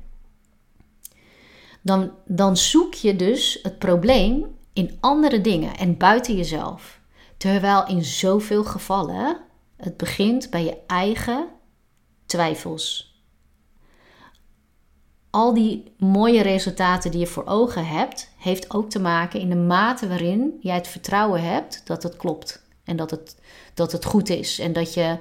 Dan, 1.82 2.10
dan 2.24 2.56
zoek 2.56 2.94
je 2.94 3.16
dus 3.16 3.58
het 3.62 3.78
probleem 3.78 4.56
in 4.72 4.96
andere 5.00 5.40
dingen 5.40 5.76
en 5.76 5.96
buiten 5.96 6.36
jezelf. 6.36 7.00
Terwijl 7.36 7.86
in 7.86 8.04
zoveel 8.04 8.64
gevallen 8.64 9.40
het 9.76 9.96
begint 9.96 10.50
bij 10.50 10.64
je 10.64 10.76
eigen 10.86 11.48
twijfels. 12.26 13.15
Al 15.36 15.54
die 15.54 15.92
mooie 15.98 16.42
resultaten 16.42 17.10
die 17.10 17.20
je 17.20 17.26
voor 17.26 17.46
ogen 17.46 17.86
hebt, 17.86 18.30
heeft 18.36 18.74
ook 18.74 18.90
te 18.90 18.98
maken 18.98 19.40
in 19.40 19.48
de 19.48 19.56
mate 19.56 20.08
waarin 20.08 20.58
jij 20.60 20.74
het 20.74 20.88
vertrouwen 20.88 21.42
hebt 21.42 21.86
dat 21.86 22.02
het 22.02 22.16
klopt. 22.16 22.62
En 22.84 22.96
dat 22.96 23.10
het, 23.10 23.36
dat 23.74 23.92
het 23.92 24.04
goed 24.04 24.28
is. 24.28 24.58
En 24.58 24.72
dat 24.72 24.94
je 24.94 25.18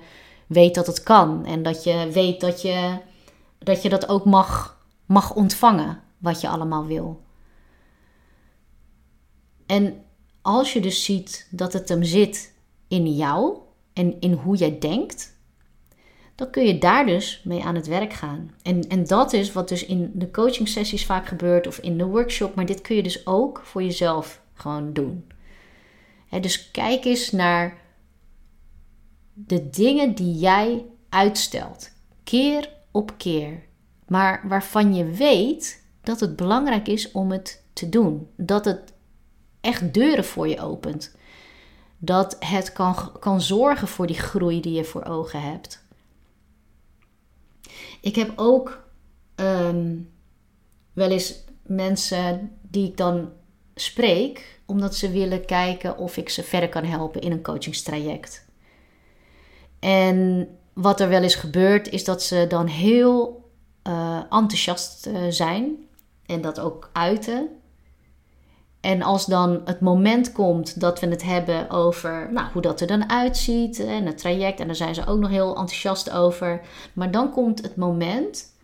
weet 0.48 0.76
dat 0.76 0.88
het 0.88 1.04
kan. 1.04 1.46
En 1.46 1.64
dat 1.64 1.84
je 1.84 2.10
weet 2.12 2.42
dat 2.42 2.62
je 2.62 2.98
dat, 3.58 3.82
je 3.82 3.90
dat 3.90 4.10
ook 4.10 4.26
mag, 4.26 4.78
mag 5.06 5.34
ontvangen, 5.34 6.02
wat 6.18 6.42
je 6.42 6.48
allemaal 6.48 6.86
wil. 6.86 7.22
En 9.66 10.04
als 10.42 10.74
je 10.74 10.80
dus 10.82 11.04
ziet 11.04 11.48
dat 11.52 11.74
het 11.74 11.90
hem 11.90 12.04
zit 12.04 12.54
in 12.88 13.16
jou 13.16 13.58
en 13.94 14.20
in 14.20 14.34
hoe 14.34 14.56
jij 14.56 14.80
denkt, 14.80 15.35
dan 16.36 16.50
kun 16.50 16.66
je 16.66 16.78
daar 16.78 17.06
dus 17.06 17.42
mee 17.44 17.64
aan 17.64 17.76
het 17.76 17.88
werk 17.88 18.14
gaan. 18.14 18.52
En, 18.62 18.88
en 18.88 19.08
dat 19.08 19.34
is 19.34 19.52
wat 19.52 19.70
dus 19.70 19.86
in 19.86 20.12
de 20.14 20.32
coaching 20.32 20.68
sessies 20.68 21.06
vaak 21.06 21.28
gebeurt 21.28 21.68
of 21.68 21.78
in 21.78 21.98
de 21.98 22.06
workshop, 22.06 22.56
maar 22.56 22.66
dit 22.66 22.82
kun 22.82 22.96
je 22.96 23.04
dus 23.04 23.28
ook 23.28 23.62
voor 23.64 23.84
jezelf 23.84 24.42
gewoon 24.54 24.94
doen. 24.94 25.32
dus 26.42 26.72
kijk 26.72 27.06
eens 27.06 27.32
naar 27.32 27.78
de 29.34 29.70
dingen 29.70 30.16
die 30.16 30.34
jij 30.34 30.86
uitstelt, 31.10 31.92
keer 32.24 32.70
op 32.92 33.14
keer, 33.18 33.64
maar 34.08 34.42
waarvan 34.48 34.96
je 34.96 35.06
weet 35.06 35.84
dat 36.02 36.20
het 36.20 36.36
belangrijk 36.36 36.88
is 36.88 37.12
om 37.12 37.32
het 37.32 37.64
te 37.74 37.90
doen. 37.90 38.28
Dat 38.38 38.66
het 38.66 38.94
echt 39.62 39.94
deuren 39.94 40.26
voor 40.26 40.48
je 40.48 40.60
opent. 40.60 41.16
Dat 41.98 42.36
het 42.40 42.74
kan, 42.74 42.96
kan 43.20 43.42
zorgen 43.42 43.88
voor 43.88 44.08
die 44.08 44.20
groei 44.20 44.62
die 44.62 44.74
je 44.74 44.84
voor 44.84 45.04
ogen 45.04 45.42
hebt. 45.42 45.85
Ik 48.02 48.16
heb 48.16 48.32
ook 48.36 48.88
ehm, 49.36 49.98
wel 50.94 51.10
eens 51.10 51.44
mensen 51.62 52.52
die 52.62 52.88
ik 52.88 52.98
dan 52.98 53.32
spreek, 53.76 54.60
omdat 54.66 54.96
ze 54.96 55.12
willen 55.12 55.46
kijken 55.46 55.98
of 55.98 56.18
ik 56.18 56.30
ze 56.30 56.44
verder 56.44 56.70
kan 56.70 56.84
helpen 56.84 57.22
in 57.22 57.32
een 57.32 57.44
coachingstraject. 57.44 58.46
En 59.80 60.48
wat 60.74 61.00
er 61.00 61.10
wel 61.10 61.22
eens 61.22 61.36
gebeurt, 61.36 61.90
is 61.90 62.04
dat 62.04 62.24
ze 62.24 62.46
dan 62.48 62.68
heel 62.68 63.44
uh, 63.88 64.24
enthousiast 64.30 65.08
uh, 65.08 65.18
zijn 65.30 65.76
en 66.26 66.42
dat 66.42 66.60
ook 66.60 66.90
uiten. 66.94 67.50
En 68.86 69.02
als 69.02 69.26
dan 69.26 69.62
het 69.64 69.80
moment 69.80 70.32
komt 70.32 70.80
dat 70.80 71.00
we 71.00 71.08
het 71.08 71.24
hebben 71.24 71.70
over 71.70 72.32
nou, 72.32 72.52
hoe 72.52 72.62
dat 72.62 72.82
er 72.82 72.88
dan 72.88 73.10
uitziet 73.10 73.80
en 73.80 74.06
het 74.06 74.18
traject, 74.18 74.60
en 74.60 74.68
daar 74.68 74.76
zijn 74.76 74.96
ze 74.96 75.06
ook 75.06 75.20
nog 75.20 75.30
heel 75.30 75.48
enthousiast 75.48 76.12
over. 76.12 76.62
Maar 76.94 77.12
dan 77.12 77.32
komt 77.32 77.62
het 77.62 77.76
moment 77.76 78.56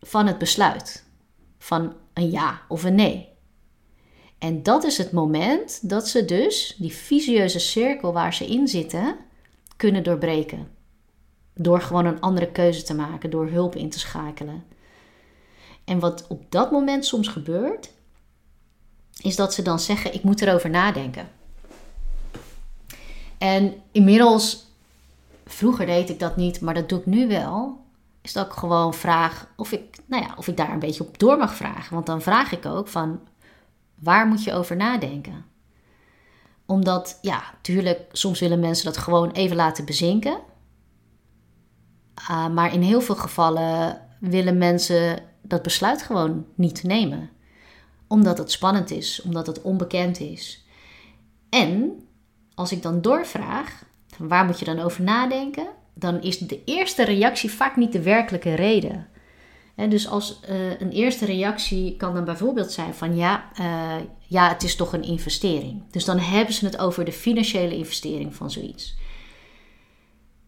van 0.00 0.26
het 0.26 0.38
besluit, 0.38 1.04
van 1.58 1.94
een 2.14 2.30
ja 2.30 2.60
of 2.68 2.84
een 2.84 2.94
nee. 2.94 3.28
En 4.38 4.62
dat 4.62 4.84
is 4.84 4.98
het 4.98 5.12
moment 5.12 5.88
dat 5.88 6.08
ze 6.08 6.24
dus 6.24 6.74
die 6.78 6.92
visieuze 6.92 7.58
cirkel 7.58 8.12
waar 8.12 8.34
ze 8.34 8.46
in 8.46 8.68
zitten, 8.68 9.16
kunnen 9.76 10.02
doorbreken. 10.02 10.68
Door 11.54 11.80
gewoon 11.80 12.06
een 12.06 12.20
andere 12.20 12.50
keuze 12.52 12.82
te 12.82 12.94
maken, 12.94 13.30
door 13.30 13.48
hulp 13.48 13.76
in 13.76 13.90
te 13.90 13.98
schakelen. 13.98 14.64
En 15.84 15.98
wat 15.98 16.26
op 16.28 16.42
dat 16.48 16.70
moment 16.70 17.04
soms 17.04 17.28
gebeurt, 17.28 17.94
is 19.22 19.36
dat 19.36 19.54
ze 19.54 19.62
dan 19.62 19.80
zeggen: 19.80 20.14
Ik 20.14 20.22
moet 20.22 20.42
erover 20.42 20.70
nadenken. 20.70 21.28
En 23.38 23.74
inmiddels, 23.92 24.66
vroeger 25.46 25.86
deed 25.86 26.10
ik 26.10 26.18
dat 26.18 26.36
niet, 26.36 26.60
maar 26.60 26.74
dat 26.74 26.88
doe 26.88 26.98
ik 26.98 27.06
nu 27.06 27.28
wel. 27.28 27.84
Is 28.20 28.32
dat 28.32 28.46
ik 28.46 28.52
gewoon 28.52 28.94
vraag 28.94 29.48
of 29.56 29.72
ik, 29.72 29.96
nou 30.06 30.22
ja, 30.22 30.34
of 30.36 30.48
ik 30.48 30.56
daar 30.56 30.72
een 30.72 30.78
beetje 30.78 31.04
op 31.06 31.18
door 31.18 31.38
mag 31.38 31.54
vragen. 31.54 31.94
Want 31.94 32.06
dan 32.06 32.22
vraag 32.22 32.52
ik 32.52 32.66
ook 32.66 32.88
van 32.88 33.20
waar 33.94 34.26
moet 34.26 34.44
je 34.44 34.52
over 34.52 34.76
nadenken? 34.76 35.44
Omdat, 36.66 37.18
ja, 37.22 37.42
tuurlijk, 37.60 38.00
soms 38.12 38.40
willen 38.40 38.60
mensen 38.60 38.84
dat 38.84 38.96
gewoon 38.96 39.30
even 39.30 39.56
laten 39.56 39.84
bezinken. 39.84 40.38
Uh, 42.20 42.48
maar 42.48 42.72
in 42.72 42.82
heel 42.82 43.00
veel 43.00 43.14
gevallen 43.14 44.00
willen 44.20 44.58
mensen 44.58 45.18
dat 45.42 45.62
besluit 45.62 46.02
gewoon 46.02 46.46
niet 46.54 46.82
nemen 46.82 47.30
omdat 48.08 48.38
het 48.38 48.50
spannend 48.50 48.90
is, 48.90 49.22
omdat 49.22 49.46
het 49.46 49.62
onbekend 49.62 50.20
is. 50.20 50.66
En 51.48 52.02
als 52.54 52.72
ik 52.72 52.82
dan 52.82 53.00
doorvraag, 53.00 53.84
waar 54.18 54.44
moet 54.44 54.58
je 54.58 54.64
dan 54.64 54.78
over 54.78 55.02
nadenken? 55.02 55.66
Dan 55.94 56.22
is 56.22 56.38
de 56.38 56.64
eerste 56.64 57.04
reactie 57.04 57.50
vaak 57.50 57.76
niet 57.76 57.92
de 57.92 58.02
werkelijke 58.02 58.54
reden. 58.54 59.06
En 59.74 59.90
dus 59.90 60.08
als 60.08 60.40
uh, 60.50 60.80
een 60.80 60.90
eerste 60.90 61.24
reactie 61.24 61.96
kan 61.96 62.14
dan 62.14 62.24
bijvoorbeeld 62.24 62.72
zijn 62.72 62.94
van 62.94 63.16
ja, 63.16 63.50
uh, 63.60 63.94
ja, 64.26 64.48
het 64.48 64.62
is 64.62 64.76
toch 64.76 64.92
een 64.92 65.02
investering. 65.02 65.82
Dus 65.90 66.04
dan 66.04 66.18
hebben 66.18 66.54
ze 66.54 66.64
het 66.64 66.78
over 66.78 67.04
de 67.04 67.12
financiële 67.12 67.76
investering 67.76 68.34
van 68.34 68.50
zoiets. 68.50 68.96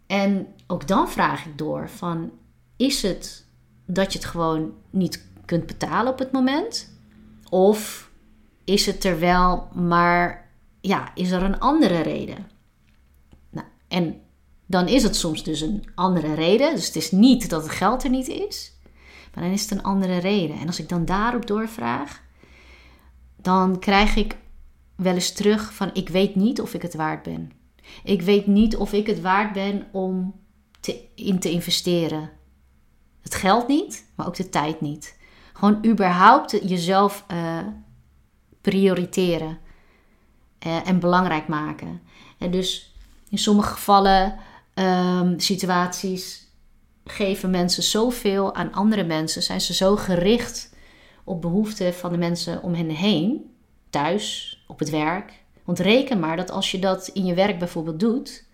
En 0.07 0.47
ook 0.67 0.87
dan 0.87 1.11
vraag 1.11 1.47
ik 1.47 1.59
door 1.59 1.88
van 1.88 2.31
is 2.77 3.03
het 3.03 3.47
dat 3.87 4.12
je 4.12 4.19
het 4.19 4.29
gewoon 4.29 4.73
niet 4.91 5.27
kunt 5.45 5.67
betalen 5.67 6.12
op 6.12 6.19
het 6.19 6.33
moment? 6.33 6.98
Of 7.50 8.11
is 8.64 8.87
het 8.87 9.05
er 9.05 9.19
wel, 9.19 9.69
maar 9.75 10.50
ja, 10.81 11.14
is 11.14 11.31
er 11.31 11.43
een 11.43 11.59
andere 11.59 12.00
reden? 12.00 12.50
Nou, 13.50 13.67
en 13.88 14.21
dan 14.67 14.88
is 14.88 15.02
het 15.02 15.17
soms 15.17 15.43
dus 15.45 15.61
een 15.61 15.85
andere 15.95 16.35
reden. 16.35 16.75
Dus 16.75 16.87
het 16.87 16.97
is 16.97 17.11
niet 17.11 17.50
dat 17.50 17.62
het 17.62 17.73
geld 17.73 18.05
er 18.05 18.11
niet 18.11 18.28
is. 18.28 18.73
Maar 19.35 19.45
dan 19.45 19.52
is 19.52 19.62
het 19.62 19.71
een 19.71 19.83
andere 19.83 20.19
reden. 20.19 20.59
En 20.59 20.67
als 20.67 20.78
ik 20.78 20.88
dan 20.88 21.05
daarop 21.05 21.47
doorvraag, 21.47 22.23
dan 23.37 23.78
krijg 23.78 24.17
ik 24.17 24.37
wel 24.97 25.14
eens 25.14 25.33
terug 25.33 25.75
van 25.75 25.90
ik 25.93 26.09
weet 26.09 26.35
niet 26.35 26.61
of 26.61 26.75
ik 26.75 26.83
het 26.83 26.95
waard 26.95 27.23
ben. 27.23 27.52
Ik 28.05 28.23
weet 28.23 28.47
niet 28.47 28.76
of 28.76 28.93
ik 28.93 29.07
het 29.07 29.21
waard 29.21 29.52
ben 29.52 29.87
om 29.93 30.40
te, 30.81 31.05
in 31.14 31.38
te 31.38 31.50
investeren. 31.50 32.31
Het 33.21 33.35
geld 33.35 33.69
niet, 33.69 34.05
maar 34.14 34.26
ook 34.26 34.37
de 34.37 34.49
tijd 34.49 34.81
niet. 34.81 35.17
Gewoon 35.59 35.87
überhaupt 35.87 36.50
jezelf 36.50 37.25
uh, 37.33 37.59
prioriteren 38.61 39.59
uh, 40.67 40.88
en 40.88 41.00
belangrijk 41.00 41.49
maken. 41.49 42.00
En 42.38 42.50
dus 42.50 42.95
in 43.29 43.38
sommige 43.38 43.73
gevallen, 43.73 44.35
um, 44.75 45.41
situaties, 45.41 46.47
geven 47.05 47.50
mensen 47.50 47.83
zoveel 47.83 48.55
aan 48.55 48.73
andere 48.73 49.05
mensen. 49.05 49.43
Zijn 49.43 49.61
ze 49.61 49.75
zo 49.75 49.97
gericht 49.97 50.75
op 51.25 51.41
behoeften 51.41 51.95
van 51.95 52.12
de 52.12 52.19
mensen 52.19 52.62
om 52.62 52.75
hen 52.75 52.91
heen, 52.91 53.50
thuis, 53.91 54.59
op 54.67 54.79
het 54.79 54.91
werk. 54.91 55.33
Want 55.65 55.79
reken 55.79 56.21
maar 56.21 56.37
dat 56.37 56.50
als 56.50 56.71
je 56.71 56.79
dat 56.79 57.09
in 57.09 57.25
je 57.25 57.35
werk 57.35 57.59
bijvoorbeeld 57.59 58.00
doet, 58.00 58.45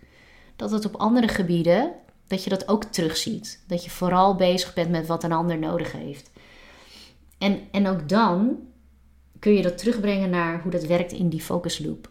dat 0.55 0.71
het 0.71 0.85
op 0.85 0.95
andere 0.95 1.27
gebieden, 1.27 1.91
dat 2.27 2.43
je 2.43 2.49
dat 2.49 2.67
ook 2.67 2.83
terugziet. 2.83 3.63
Dat 3.67 3.83
je 3.83 3.89
vooral 3.89 4.35
bezig 4.35 4.73
bent 4.73 4.89
met 4.89 5.07
wat 5.07 5.23
een 5.23 5.31
ander 5.31 5.57
nodig 5.57 5.91
heeft. 5.91 6.33
En, 7.37 7.59
en 7.71 7.87
ook 7.87 8.09
dan 8.09 8.57
kun 9.39 9.53
je 9.53 9.61
dat 9.61 9.77
terugbrengen 9.77 10.29
naar 10.29 10.61
hoe 10.61 10.71
dat 10.71 10.85
werkt 10.85 11.11
in 11.11 11.29
die 11.29 11.41
focus 11.41 11.79
loop. 11.79 12.09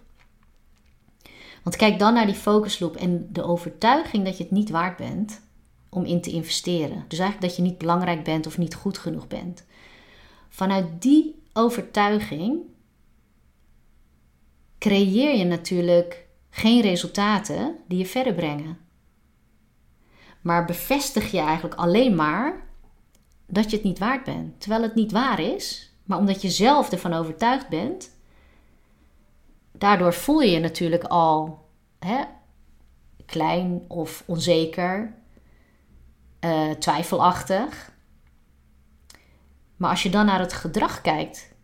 Want 1.62 1.76
kijk 1.76 1.99
dan 1.99 2.14
naar 2.14 2.26
die 2.26 2.35
focus 2.35 2.78
loop 2.78 2.97
en 2.97 3.28
de 3.33 3.43
overtuiging 3.43 4.25
dat 4.25 4.37
je 4.37 4.43
het 4.43 4.52
niet 4.52 4.71
waard 4.71 4.97
bent 4.97 5.40
om 5.88 6.04
in 6.04 6.21
te 6.21 6.31
investeren. 6.31 7.04
Dus 7.09 7.19
eigenlijk 7.19 7.49
dat 7.49 7.57
je 7.57 7.62
niet 7.62 7.78
belangrijk 7.78 8.25
bent 8.25 8.47
of 8.47 8.59
niet 8.59 8.75
goed 8.75 8.99
genoeg 8.99 9.26
bent. 9.26 9.64
Vanuit 10.49 11.02
die 11.02 11.43
overtuiging 11.52 12.61
creëer 14.78 15.37
je 15.37 15.45
natuurlijk 15.45 16.26
geen 16.50 16.81
resultaten 16.81 17.76
die 17.88 17.99
je 17.99 18.07
verder 18.07 18.35
brengen. 18.35 18.78
Maar 20.40 20.64
bevestig 20.64 21.31
je 21.31 21.38
eigenlijk 21.38 21.75
alleen 21.75 22.14
maar 22.14 22.66
dat 23.54 23.70
je 23.70 23.76
het 23.76 23.84
niet 23.84 23.99
waard 23.99 24.25
bent. 24.25 24.61
Terwijl 24.61 24.82
het 24.82 24.94
niet 24.94 25.12
waar 25.12 25.40
is, 25.40 25.92
maar 26.04 26.18
omdat 26.18 26.42
je 26.42 26.50
zelf 26.50 26.92
ervan 26.92 27.12
overtuigd 27.12 27.68
bent, 27.68 28.11
daardoor 29.73 30.14
voel 30.14 30.40
je 30.40 30.50
je 30.50 30.61
natuurlijk 30.61 31.04
al 31.04 31.68
hè, 31.99 32.25
klein 33.26 33.84
of 33.88 34.23
onzeker, 34.26 35.14
uh, 36.40 36.70
twijfelachtig. 36.70 37.92
Maar 39.76 39.90
als 39.90 40.02
je 40.02 40.11
dan 40.11 40.26
naar 40.26 40.40
het 40.40 40.52
gedrag 40.52 41.00
kijkt, 41.00 41.54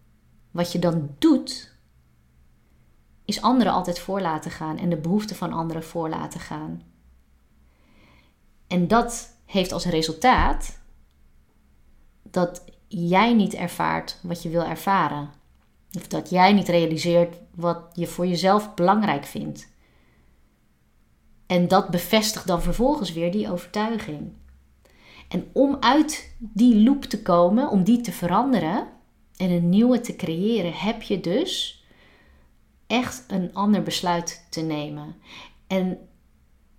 wat 0.50 0.72
je 0.72 0.78
dan 0.78 1.14
doet, 1.18 1.74
is 3.24 3.42
anderen 3.42 3.72
altijd 3.72 3.98
voor 3.98 4.20
laten 4.20 4.50
gaan 4.50 4.78
en 4.78 4.88
de 4.88 4.96
behoeften 4.96 5.36
van 5.36 5.52
anderen 5.52 5.84
voor 5.84 6.08
laten 6.08 6.40
gaan. 6.40 6.82
En 8.66 8.88
dat 8.88 9.36
heeft 9.46 9.72
als 9.72 9.84
resultaat 9.84 10.79
dat 12.30 12.64
jij 12.88 13.34
niet 13.34 13.54
ervaart 13.54 14.18
wat 14.22 14.42
je 14.42 14.48
wil 14.48 14.64
ervaren. 14.64 15.30
Of 15.96 16.08
dat 16.08 16.30
jij 16.30 16.52
niet 16.52 16.68
realiseert 16.68 17.36
wat 17.54 17.82
je 17.94 18.06
voor 18.06 18.26
jezelf 18.26 18.74
belangrijk 18.74 19.24
vindt. 19.24 19.68
En 21.46 21.68
dat 21.68 21.90
bevestigt 21.90 22.46
dan 22.46 22.62
vervolgens 22.62 23.12
weer 23.12 23.32
die 23.32 23.50
overtuiging. 23.50 24.32
En 25.28 25.50
om 25.52 25.76
uit 25.80 26.36
die 26.38 26.82
loop 26.82 27.04
te 27.04 27.22
komen, 27.22 27.70
om 27.70 27.84
die 27.84 28.00
te 28.00 28.12
veranderen 28.12 28.88
en 29.36 29.50
een 29.50 29.68
nieuwe 29.68 30.00
te 30.00 30.16
creëren, 30.16 30.72
heb 30.72 31.02
je 31.02 31.20
dus 31.20 31.84
echt 32.86 33.24
een 33.28 33.54
ander 33.54 33.82
besluit 33.82 34.46
te 34.50 34.60
nemen. 34.60 35.14
En, 35.66 35.98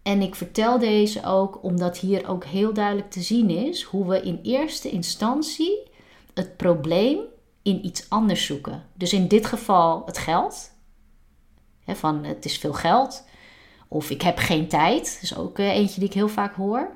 en 0.04 0.22
ik 0.22 0.36
vertel 0.36 0.80
deze 0.80 1.26
ook 1.26 1.64
omdat 1.64 1.98
hier 1.98 2.28
ook 2.28 2.46
heel 2.46 2.74
duidelijk 2.74 3.12
te 3.12 3.22
zien 3.22 3.50
is 3.50 3.84
hoe 3.84 4.08
we 4.08 4.22
in 4.22 4.40
eerste 4.44 4.90
instantie 4.90 5.90
het 6.34 6.58
probleem 6.58 7.20
in 7.62 7.86
iets 7.86 8.10
anders 8.10 8.46
zoeken. 8.46 8.86
Dus 8.94 9.14
in 9.14 9.28
dit 9.28 9.46
geval 9.46 10.06
het 10.06 10.18
geld. 10.18 10.72
van 11.88 12.24
het 12.24 12.46
is 12.46 12.58
veel 12.58 12.74
geld. 12.74 13.26
Of 13.88 14.10
ik 14.10 14.22
heb 14.22 14.38
geen 14.38 14.68
tijd. 14.68 15.14
Dat 15.14 15.22
is 15.22 15.38
ook 15.38 15.60
eh, 15.60 15.68
eentje 15.68 16.00
die 16.00 16.10
ik 16.10 16.16
heel 16.16 16.30
vaak 16.30 16.56
hoor. 16.56 16.92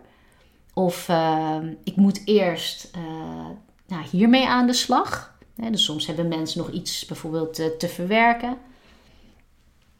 Of 0.73 1.07
uh, 1.09 1.57
ik 1.83 1.95
moet 1.95 2.21
eerst 2.25 2.91
uh, 2.97 3.47
nou, 3.87 4.03
hiermee 4.11 4.47
aan 4.47 4.67
de 4.67 4.73
slag. 4.73 5.37
dus 5.55 5.83
soms 5.83 6.05
hebben 6.05 6.27
mensen 6.27 6.57
nog 6.57 6.71
iets 6.71 7.05
bijvoorbeeld 7.05 7.53
te, 7.53 7.75
te 7.77 7.87
verwerken. 7.87 8.57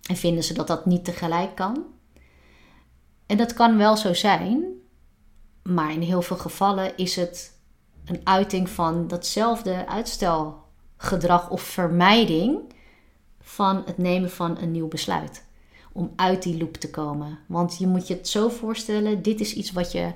En 0.09 0.15
vinden 0.15 0.43
ze 0.43 0.53
dat 0.53 0.67
dat 0.67 0.85
niet 0.85 1.05
tegelijk 1.05 1.55
kan. 1.55 1.85
En 3.25 3.37
dat 3.37 3.53
kan 3.53 3.77
wel 3.77 3.97
zo 3.97 4.13
zijn. 4.13 4.63
Maar 5.63 5.91
in 5.91 6.01
heel 6.01 6.21
veel 6.21 6.37
gevallen 6.37 6.97
is 6.97 7.15
het 7.15 7.59
een 8.05 8.21
uiting 8.23 8.69
van 8.69 9.07
datzelfde 9.07 9.87
uitstelgedrag 9.87 11.49
of 11.49 11.61
vermijding 11.61 12.59
van 13.39 13.83
het 13.85 13.97
nemen 13.97 14.31
van 14.31 14.57
een 14.57 14.71
nieuw 14.71 14.87
besluit. 14.87 15.43
Om 15.93 16.11
uit 16.15 16.43
die 16.43 16.57
loop 16.57 16.77
te 16.77 16.89
komen. 16.89 17.39
Want 17.47 17.77
je 17.77 17.87
moet 17.87 18.07
je 18.07 18.13
het 18.13 18.27
zo 18.27 18.49
voorstellen: 18.49 19.21
dit 19.21 19.39
is 19.39 19.53
iets 19.53 19.71
wat 19.71 19.91
je 19.91 20.13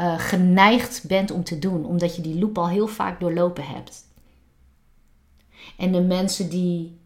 uh, 0.00 0.18
geneigd 0.18 1.04
bent 1.06 1.30
om 1.30 1.44
te 1.44 1.58
doen, 1.58 1.84
omdat 1.84 2.16
je 2.16 2.22
die 2.22 2.38
loop 2.38 2.58
al 2.58 2.68
heel 2.68 2.86
vaak 2.86 3.20
doorlopen 3.20 3.66
hebt. 3.66 4.02
En 5.76 5.92
de 5.92 6.00
mensen 6.00 6.48
die 6.48 6.98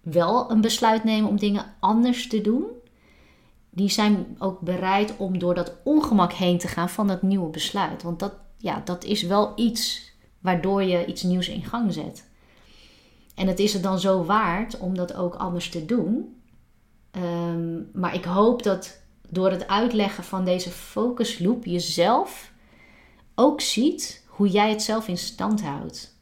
wel 0.00 0.50
een 0.50 0.60
besluit 0.60 1.04
nemen 1.04 1.30
om 1.30 1.38
dingen 1.38 1.74
anders 1.80 2.28
te 2.28 2.40
doen, 2.40 2.64
die 3.76 3.88
zijn 3.88 4.36
ook 4.38 4.60
bereid 4.60 5.16
om 5.16 5.38
door 5.38 5.54
dat 5.54 5.72
ongemak 5.84 6.32
heen 6.32 6.58
te 6.58 6.68
gaan 6.68 6.88
van 6.88 7.06
dat 7.06 7.22
nieuwe 7.22 7.50
besluit. 7.50 8.02
Want 8.02 8.18
dat, 8.18 8.32
ja, 8.56 8.82
dat 8.84 9.04
is 9.04 9.22
wel 9.22 9.52
iets 9.56 10.12
waardoor 10.40 10.82
je 10.82 11.06
iets 11.06 11.22
nieuws 11.22 11.48
in 11.48 11.64
gang 11.64 11.92
zet. 11.92 12.28
En 13.34 13.46
het 13.46 13.58
is 13.58 13.72
het 13.72 13.82
dan 13.82 13.98
zo 14.00 14.24
waard 14.24 14.78
om 14.78 14.96
dat 14.96 15.14
ook 15.14 15.34
anders 15.34 15.68
te 15.70 15.86
doen. 15.86 16.40
Um, 17.12 17.90
maar 17.92 18.14
ik 18.14 18.24
hoop 18.24 18.62
dat 18.62 19.00
door 19.28 19.50
het 19.50 19.68
uitleggen 19.68 20.24
van 20.24 20.44
deze 20.44 20.70
focus 20.70 21.38
loop 21.38 21.64
jezelf 21.64 22.52
ook 23.34 23.60
ziet 23.60 24.24
hoe 24.26 24.48
jij 24.48 24.70
het 24.70 24.82
zelf 24.82 25.08
in 25.08 25.18
stand 25.18 25.62
houdt. 25.62 26.16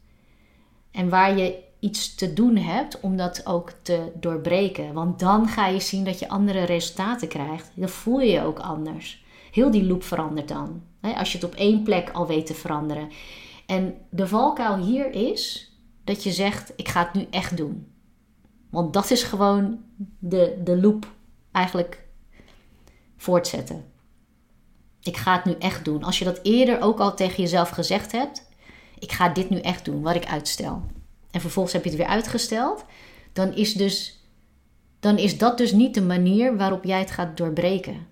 En 0.91 1.09
waar 1.09 1.37
je 1.37 1.63
iets 1.79 2.15
te 2.15 2.33
doen 2.33 2.55
hebt 2.55 2.99
om 2.99 3.17
dat 3.17 3.45
ook 3.45 3.71
te 3.81 4.11
doorbreken. 4.19 4.93
Want 4.93 5.19
dan 5.19 5.47
ga 5.47 5.67
je 5.67 5.79
zien 5.79 6.03
dat 6.03 6.19
je 6.19 6.29
andere 6.29 6.63
resultaten 6.63 7.27
krijgt. 7.27 7.71
Dan 7.75 7.89
voel 7.89 8.19
je 8.19 8.31
je 8.31 8.41
ook 8.41 8.59
anders. 8.59 9.23
Heel 9.51 9.71
die 9.71 9.85
loop 9.85 10.03
verandert 10.03 10.47
dan. 10.47 10.83
Als 11.01 11.31
je 11.31 11.37
het 11.37 11.47
op 11.47 11.55
één 11.55 11.83
plek 11.83 12.09
al 12.11 12.27
weet 12.27 12.45
te 12.45 12.53
veranderen. 12.53 13.09
En 13.65 13.95
de 14.09 14.27
valkuil 14.27 14.77
hier 14.77 15.11
is 15.11 15.73
dat 16.03 16.23
je 16.23 16.31
zegt: 16.31 16.73
Ik 16.75 16.87
ga 16.87 17.03
het 17.03 17.13
nu 17.13 17.27
echt 17.29 17.57
doen. 17.57 17.87
Want 18.69 18.93
dat 18.93 19.11
is 19.11 19.23
gewoon 19.23 19.79
de, 20.19 20.61
de 20.63 20.77
loop 20.81 21.07
eigenlijk 21.51 22.07
voortzetten. 23.17 23.85
Ik 25.01 25.17
ga 25.17 25.35
het 25.35 25.45
nu 25.45 25.55
echt 25.59 25.85
doen. 25.85 26.03
Als 26.03 26.19
je 26.19 26.25
dat 26.25 26.39
eerder 26.43 26.81
ook 26.81 26.99
al 26.99 27.15
tegen 27.15 27.43
jezelf 27.43 27.69
gezegd 27.69 28.11
hebt, 28.11 28.47
ik 28.99 29.11
ga 29.11 29.29
dit 29.29 29.49
nu 29.49 29.59
echt 29.59 29.85
doen, 29.85 30.01
wat 30.01 30.15
ik 30.15 30.25
uitstel. 30.25 30.83
En 31.35 31.41
vervolgens 31.41 31.73
heb 31.73 31.83
je 31.83 31.89
het 31.89 31.99
weer 31.99 32.07
uitgesteld, 32.07 32.85
dan 33.33 33.53
is, 33.53 33.73
dus, 33.73 34.23
dan 34.99 35.17
is 35.17 35.37
dat 35.37 35.57
dus 35.57 35.71
niet 35.71 35.93
de 35.93 36.01
manier 36.01 36.57
waarop 36.57 36.83
jij 36.83 36.99
het 36.99 37.11
gaat 37.11 37.37
doorbreken. 37.37 38.07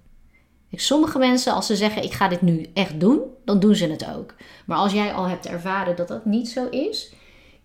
Sommige 0.71 1.17
mensen, 1.17 1.53
als 1.53 1.65
ze 1.65 1.75
zeggen 1.75 2.03
ik 2.03 2.13
ga 2.13 2.27
dit 2.27 2.41
nu 2.41 2.69
echt 2.73 2.99
doen, 2.99 3.21
dan 3.45 3.59
doen 3.59 3.75
ze 3.75 3.87
het 3.87 4.05
ook. 4.15 4.35
Maar 4.65 4.77
als 4.77 4.93
jij 4.93 5.13
al 5.13 5.25
hebt 5.25 5.45
ervaren 5.45 5.95
dat 5.95 6.07
dat 6.07 6.25
niet 6.25 6.49
zo 6.49 6.67
is, 6.69 7.13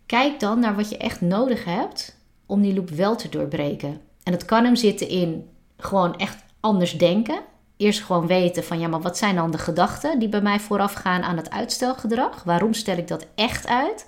kijk 0.06 0.40
dan 0.40 0.58
naar 0.58 0.76
wat 0.76 0.88
je 0.90 0.96
echt 0.96 1.20
nodig 1.20 1.64
hebt 1.64 2.16
om 2.46 2.62
die 2.62 2.74
loop 2.74 2.90
wel 2.90 3.16
te 3.16 3.28
doorbreken. 3.28 4.00
En 4.22 4.32
het 4.32 4.44
kan 4.44 4.64
hem 4.64 4.76
zitten 4.76 5.08
in 5.08 5.48
gewoon 5.76 6.16
echt 6.16 6.44
anders 6.60 6.98
denken. 6.98 7.40
Eerst 7.76 8.04
gewoon 8.04 8.26
weten 8.26 8.64
van 8.64 8.78
ja, 8.80 8.88
maar 8.88 9.00
wat 9.00 9.18
zijn 9.18 9.34
dan 9.34 9.50
de 9.50 9.58
gedachten 9.58 10.18
die 10.18 10.28
bij 10.28 10.42
mij 10.42 10.60
vooraf 10.60 10.92
gaan 10.92 11.22
aan 11.22 11.36
het 11.36 11.50
uitstelgedrag? 11.50 12.42
Waarom 12.42 12.74
stel 12.74 12.96
ik 12.96 13.08
dat 13.08 13.26
echt 13.34 13.66
uit? 13.66 14.06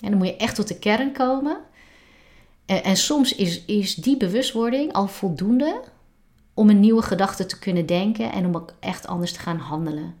En 0.00 0.10
dan 0.10 0.18
moet 0.18 0.26
je 0.26 0.36
echt 0.36 0.54
tot 0.54 0.68
de 0.68 0.78
kern 0.78 1.12
komen. 1.12 1.58
En, 2.66 2.84
en 2.84 2.96
soms 2.96 3.34
is, 3.34 3.64
is 3.64 3.94
die 3.94 4.16
bewustwording 4.16 4.92
al 4.92 5.08
voldoende 5.08 5.82
om 6.54 6.70
een 6.70 6.80
nieuwe 6.80 7.02
gedachte 7.02 7.46
te 7.46 7.58
kunnen 7.58 7.86
denken 7.86 8.32
en 8.32 8.46
om 8.46 8.56
ook 8.56 8.74
echt 8.80 9.06
anders 9.06 9.32
te 9.32 9.38
gaan 9.38 9.58
handelen. 9.58 10.14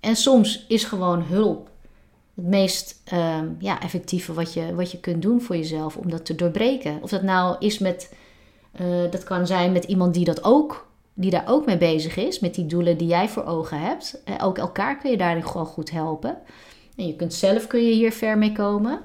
En 0.00 0.16
soms 0.16 0.64
is 0.68 0.84
gewoon 0.84 1.22
hulp 1.22 1.70
het 2.34 2.46
meest 2.46 3.00
ehm, 3.04 3.48
ja, 3.58 3.80
effectieve 3.80 4.32
wat 4.32 4.52
je, 4.52 4.74
wat 4.74 4.90
je 4.90 5.00
kunt 5.00 5.22
doen 5.22 5.40
voor 5.40 5.56
jezelf 5.56 5.96
om 5.96 6.10
dat 6.10 6.24
te 6.24 6.34
doorbreken. 6.34 6.98
Of 7.02 7.10
dat 7.10 7.22
nou 7.22 7.56
is 7.58 7.78
met 7.78 8.14
uh, 8.80 9.10
dat 9.10 9.24
kan 9.24 9.46
zijn 9.46 9.72
met 9.72 9.84
iemand 9.84 10.14
die 10.14 10.24
dat 10.24 10.44
ook 10.44 10.86
die 11.14 11.30
daar 11.30 11.44
ook 11.46 11.66
mee 11.66 11.78
bezig 11.78 12.16
is, 12.16 12.40
met 12.40 12.54
die 12.54 12.66
doelen 12.66 12.98
die 12.98 13.08
jij 13.08 13.28
voor 13.28 13.44
ogen 13.44 13.80
hebt. 13.80 14.22
Eh, 14.24 14.34
ook 14.40 14.58
elkaar 14.58 14.98
kun 14.98 15.10
je 15.10 15.16
daarin 15.16 15.46
gewoon 15.46 15.66
goed 15.66 15.90
helpen. 15.90 16.36
En 16.96 17.06
je 17.06 17.16
kunt 17.16 17.34
zelf 17.34 17.66
kun 17.66 17.84
je 17.84 17.92
hier 17.92 18.12
ver 18.12 18.38
mee 18.38 18.52
komen. 18.52 19.00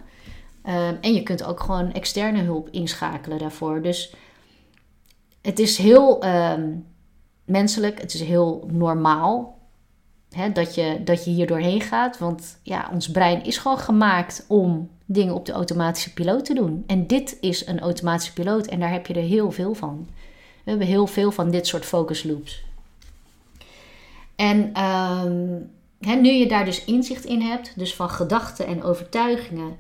Ehm, 0.64 0.96
en 1.02 1.14
je 1.14 1.24
kunt 1.24 1.44
ook 1.44 1.60
gewoon 1.60 1.92
externe 1.92 2.42
hulp 2.42 2.70
inschakelen 2.72 3.38
daarvoor. 3.38 3.82
Dus 3.82 4.14
het 5.42 5.60
is 5.60 5.78
heel 5.78 6.22
ehm, 6.22 6.70
menselijk, 7.46 8.02
het 8.02 8.14
is 8.14 8.22
heel 8.22 8.70
normaal 8.72 9.60
hè, 10.30 10.52
dat, 10.52 10.76
je, 10.76 11.02
dat 11.04 11.26
je 11.26 11.32
hier 11.32 11.48
doorheen 11.48 11.82
gaat. 11.82 12.18
Want 12.18 12.60
ja, 12.64 12.90
ons 12.94 13.12
brein 13.12 13.44
is 13.44 13.58
gewoon 13.58 13.80
gemaakt 13.80 14.46
om 14.48 14.90
dingen 15.06 15.34
op 15.34 15.46
de 15.46 15.52
automatische 15.52 16.14
piloot 16.14 16.46
te 16.46 16.54
doen. 16.54 16.84
En 16.88 17.08
dit 17.08 17.38
is 17.42 17.68
een 17.68 17.80
automatische 17.80 18.34
piloot 18.34 18.68
en 18.68 18.80
daar 18.80 18.92
heb 18.92 19.08
je 19.08 19.14
er 19.14 19.22
heel 19.22 19.52
veel 19.52 19.74
van. 19.74 20.08
We 20.64 20.70
hebben 20.70 20.88
heel 20.88 21.08
veel 21.08 21.32
van 21.32 21.52
dit 21.52 21.68
soort 21.68 21.86
focus 21.86 22.24
loops. 22.24 22.64
En 24.36 24.74
ehm, 24.74 25.56
nu 26.00 26.30
je 26.30 26.48
daar 26.48 26.66
dus 26.66 26.86
inzicht 26.86 27.26
in 27.26 27.42
hebt, 27.42 27.80
dus 27.80 27.96
van 27.96 28.10
gedachten 28.10 28.66
en 28.68 28.84
overtuigingen, 28.84 29.78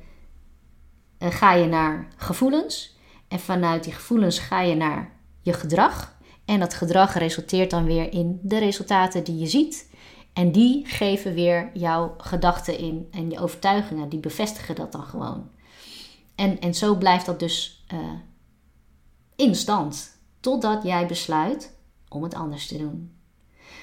uh, 1.19 1.29
ga 1.29 1.53
je 1.53 1.65
naar 1.65 2.07
gevoelens. 2.15 2.97
En 3.27 3.39
vanuit 3.39 3.83
die 3.83 3.93
gevoelens 3.93 4.39
ga 4.39 4.61
je 4.61 4.75
naar 4.75 5.11
je 5.41 5.53
gedrag. 5.53 6.17
En 6.45 6.59
dat 6.59 6.73
gedrag 6.73 7.13
resulteert 7.13 7.69
dan 7.69 7.85
weer 7.85 8.13
in 8.13 8.39
de 8.43 8.57
resultaten 8.57 9.23
die 9.23 9.37
je 9.37 9.47
ziet. 9.47 9.89
En 10.33 10.51
die 10.51 10.85
geven 10.85 11.33
weer 11.33 11.69
jouw 11.73 12.15
gedachten 12.17 12.77
in 12.77 13.07
en 13.11 13.29
je 13.29 13.39
overtuigingen, 13.39 14.09
die 14.09 14.19
bevestigen 14.19 14.75
dat 14.75 14.91
dan 14.91 15.03
gewoon. 15.03 15.49
En, 16.35 16.59
en 16.59 16.73
zo 16.73 16.95
blijft 16.95 17.25
dat 17.25 17.39
dus 17.39 17.85
uh, 17.93 17.99
in 19.35 19.55
stand, 19.55 20.17
totdat 20.39 20.83
jij 20.83 21.05
besluit 21.05 21.77
om 22.09 22.23
het 22.23 22.33
anders 22.33 22.67
te 22.67 22.77
doen. 22.77 23.18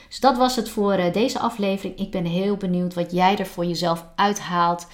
Dus 0.08 0.20
dat 0.20 0.36
was 0.36 0.56
het 0.56 0.68
voor 0.68 0.98
uh, 0.98 1.12
deze 1.12 1.38
aflevering. 1.38 1.98
Ik 1.98 2.10
ben 2.10 2.24
heel 2.24 2.56
benieuwd 2.56 2.94
wat 2.94 3.12
jij 3.12 3.36
er 3.36 3.46
voor 3.46 3.64
jezelf 3.64 4.06
uithaalt. 4.16 4.86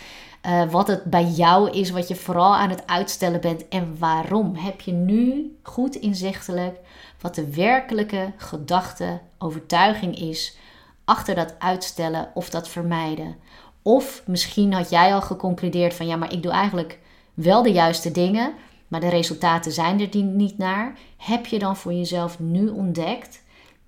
Uh, 0.47 0.71
wat 0.71 0.87
het 0.87 1.05
bij 1.05 1.25
jou 1.25 1.71
is, 1.71 1.91
wat 1.91 2.09
je 2.09 2.15
vooral 2.15 2.55
aan 2.55 2.71
het 2.71 2.87
uitstellen 2.87 3.41
bent 3.41 3.69
en 3.69 3.97
waarom. 3.99 4.55
Heb 4.57 4.81
je 4.81 4.93
nu 4.93 5.57
goed 5.63 5.95
inzichtelijk 5.95 6.79
wat 7.21 7.35
de 7.35 7.55
werkelijke 7.55 8.33
gedachte, 8.37 9.21
overtuiging 9.39 10.19
is 10.19 10.57
achter 11.05 11.35
dat 11.35 11.55
uitstellen 11.59 12.31
of 12.35 12.51
dat 12.51 12.69
vermijden. 12.69 13.37
Of 13.83 14.23
misschien 14.27 14.73
had 14.73 14.91
jij 14.91 15.15
al 15.15 15.23
geconcludeerd 15.23 15.95
van 15.95 16.07
ja, 16.07 16.17
maar 16.17 16.33
ik 16.33 16.43
doe 16.43 16.53
eigenlijk 16.53 16.99
wel 17.35 17.63
de 17.63 17.73
juiste 17.73 18.11
dingen, 18.11 18.53
maar 18.89 19.01
de 19.01 19.09
resultaten 19.09 19.73
zijn 19.73 20.01
er 20.01 20.23
niet 20.23 20.59
naar. 20.59 20.99
Heb 21.17 21.47
je 21.47 21.59
dan 21.59 21.77
voor 21.77 21.93
jezelf 21.93 22.39
nu 22.39 22.69
ontdekt 22.69 23.42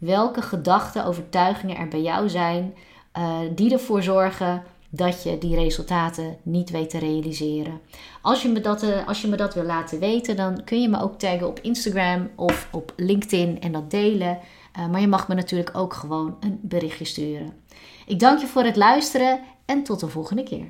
welke 0.04 0.42
gedachten, 0.42 1.04
overtuigingen 1.04 1.76
er 1.76 1.88
bij 1.88 2.02
jou 2.02 2.28
zijn 2.28 2.74
uh, 3.18 3.38
die 3.54 3.72
ervoor 3.72 4.02
zorgen 4.02 4.62
dat 4.90 5.22
je 5.22 5.38
die 5.38 5.54
resultaten 5.54 6.36
niet 6.42 6.70
weet 6.70 6.90
te 6.90 6.98
realiseren. 6.98 7.80
Als 8.22 8.42
je, 8.42 8.48
me 8.48 8.60
dat, 8.60 8.82
uh, 8.82 9.08
als 9.08 9.22
je 9.22 9.28
me 9.28 9.36
dat 9.36 9.54
wil 9.54 9.64
laten 9.64 9.98
weten, 9.98 10.36
dan 10.36 10.64
kun 10.64 10.80
je 10.80 10.88
me 10.88 11.00
ook 11.00 11.18
taggen 11.18 11.48
op 11.48 11.60
Instagram 11.60 12.30
of 12.36 12.68
op 12.72 12.92
LinkedIn 12.96 13.60
en 13.60 13.72
dat 13.72 13.90
delen. 13.90 14.38
Uh, 14.78 14.88
maar 14.88 15.00
je 15.00 15.08
mag 15.08 15.28
me 15.28 15.34
natuurlijk 15.34 15.70
ook 15.76 15.92
gewoon 15.92 16.36
een 16.40 16.58
berichtje 16.62 17.04
sturen. 17.04 17.52
Ik 18.06 18.18
dank 18.18 18.40
je 18.40 18.46
voor 18.46 18.64
het 18.64 18.76
luisteren 18.76 19.40
en 19.64 19.82
tot 19.82 20.00
de 20.00 20.08
volgende 20.08 20.42
keer. 20.42 20.66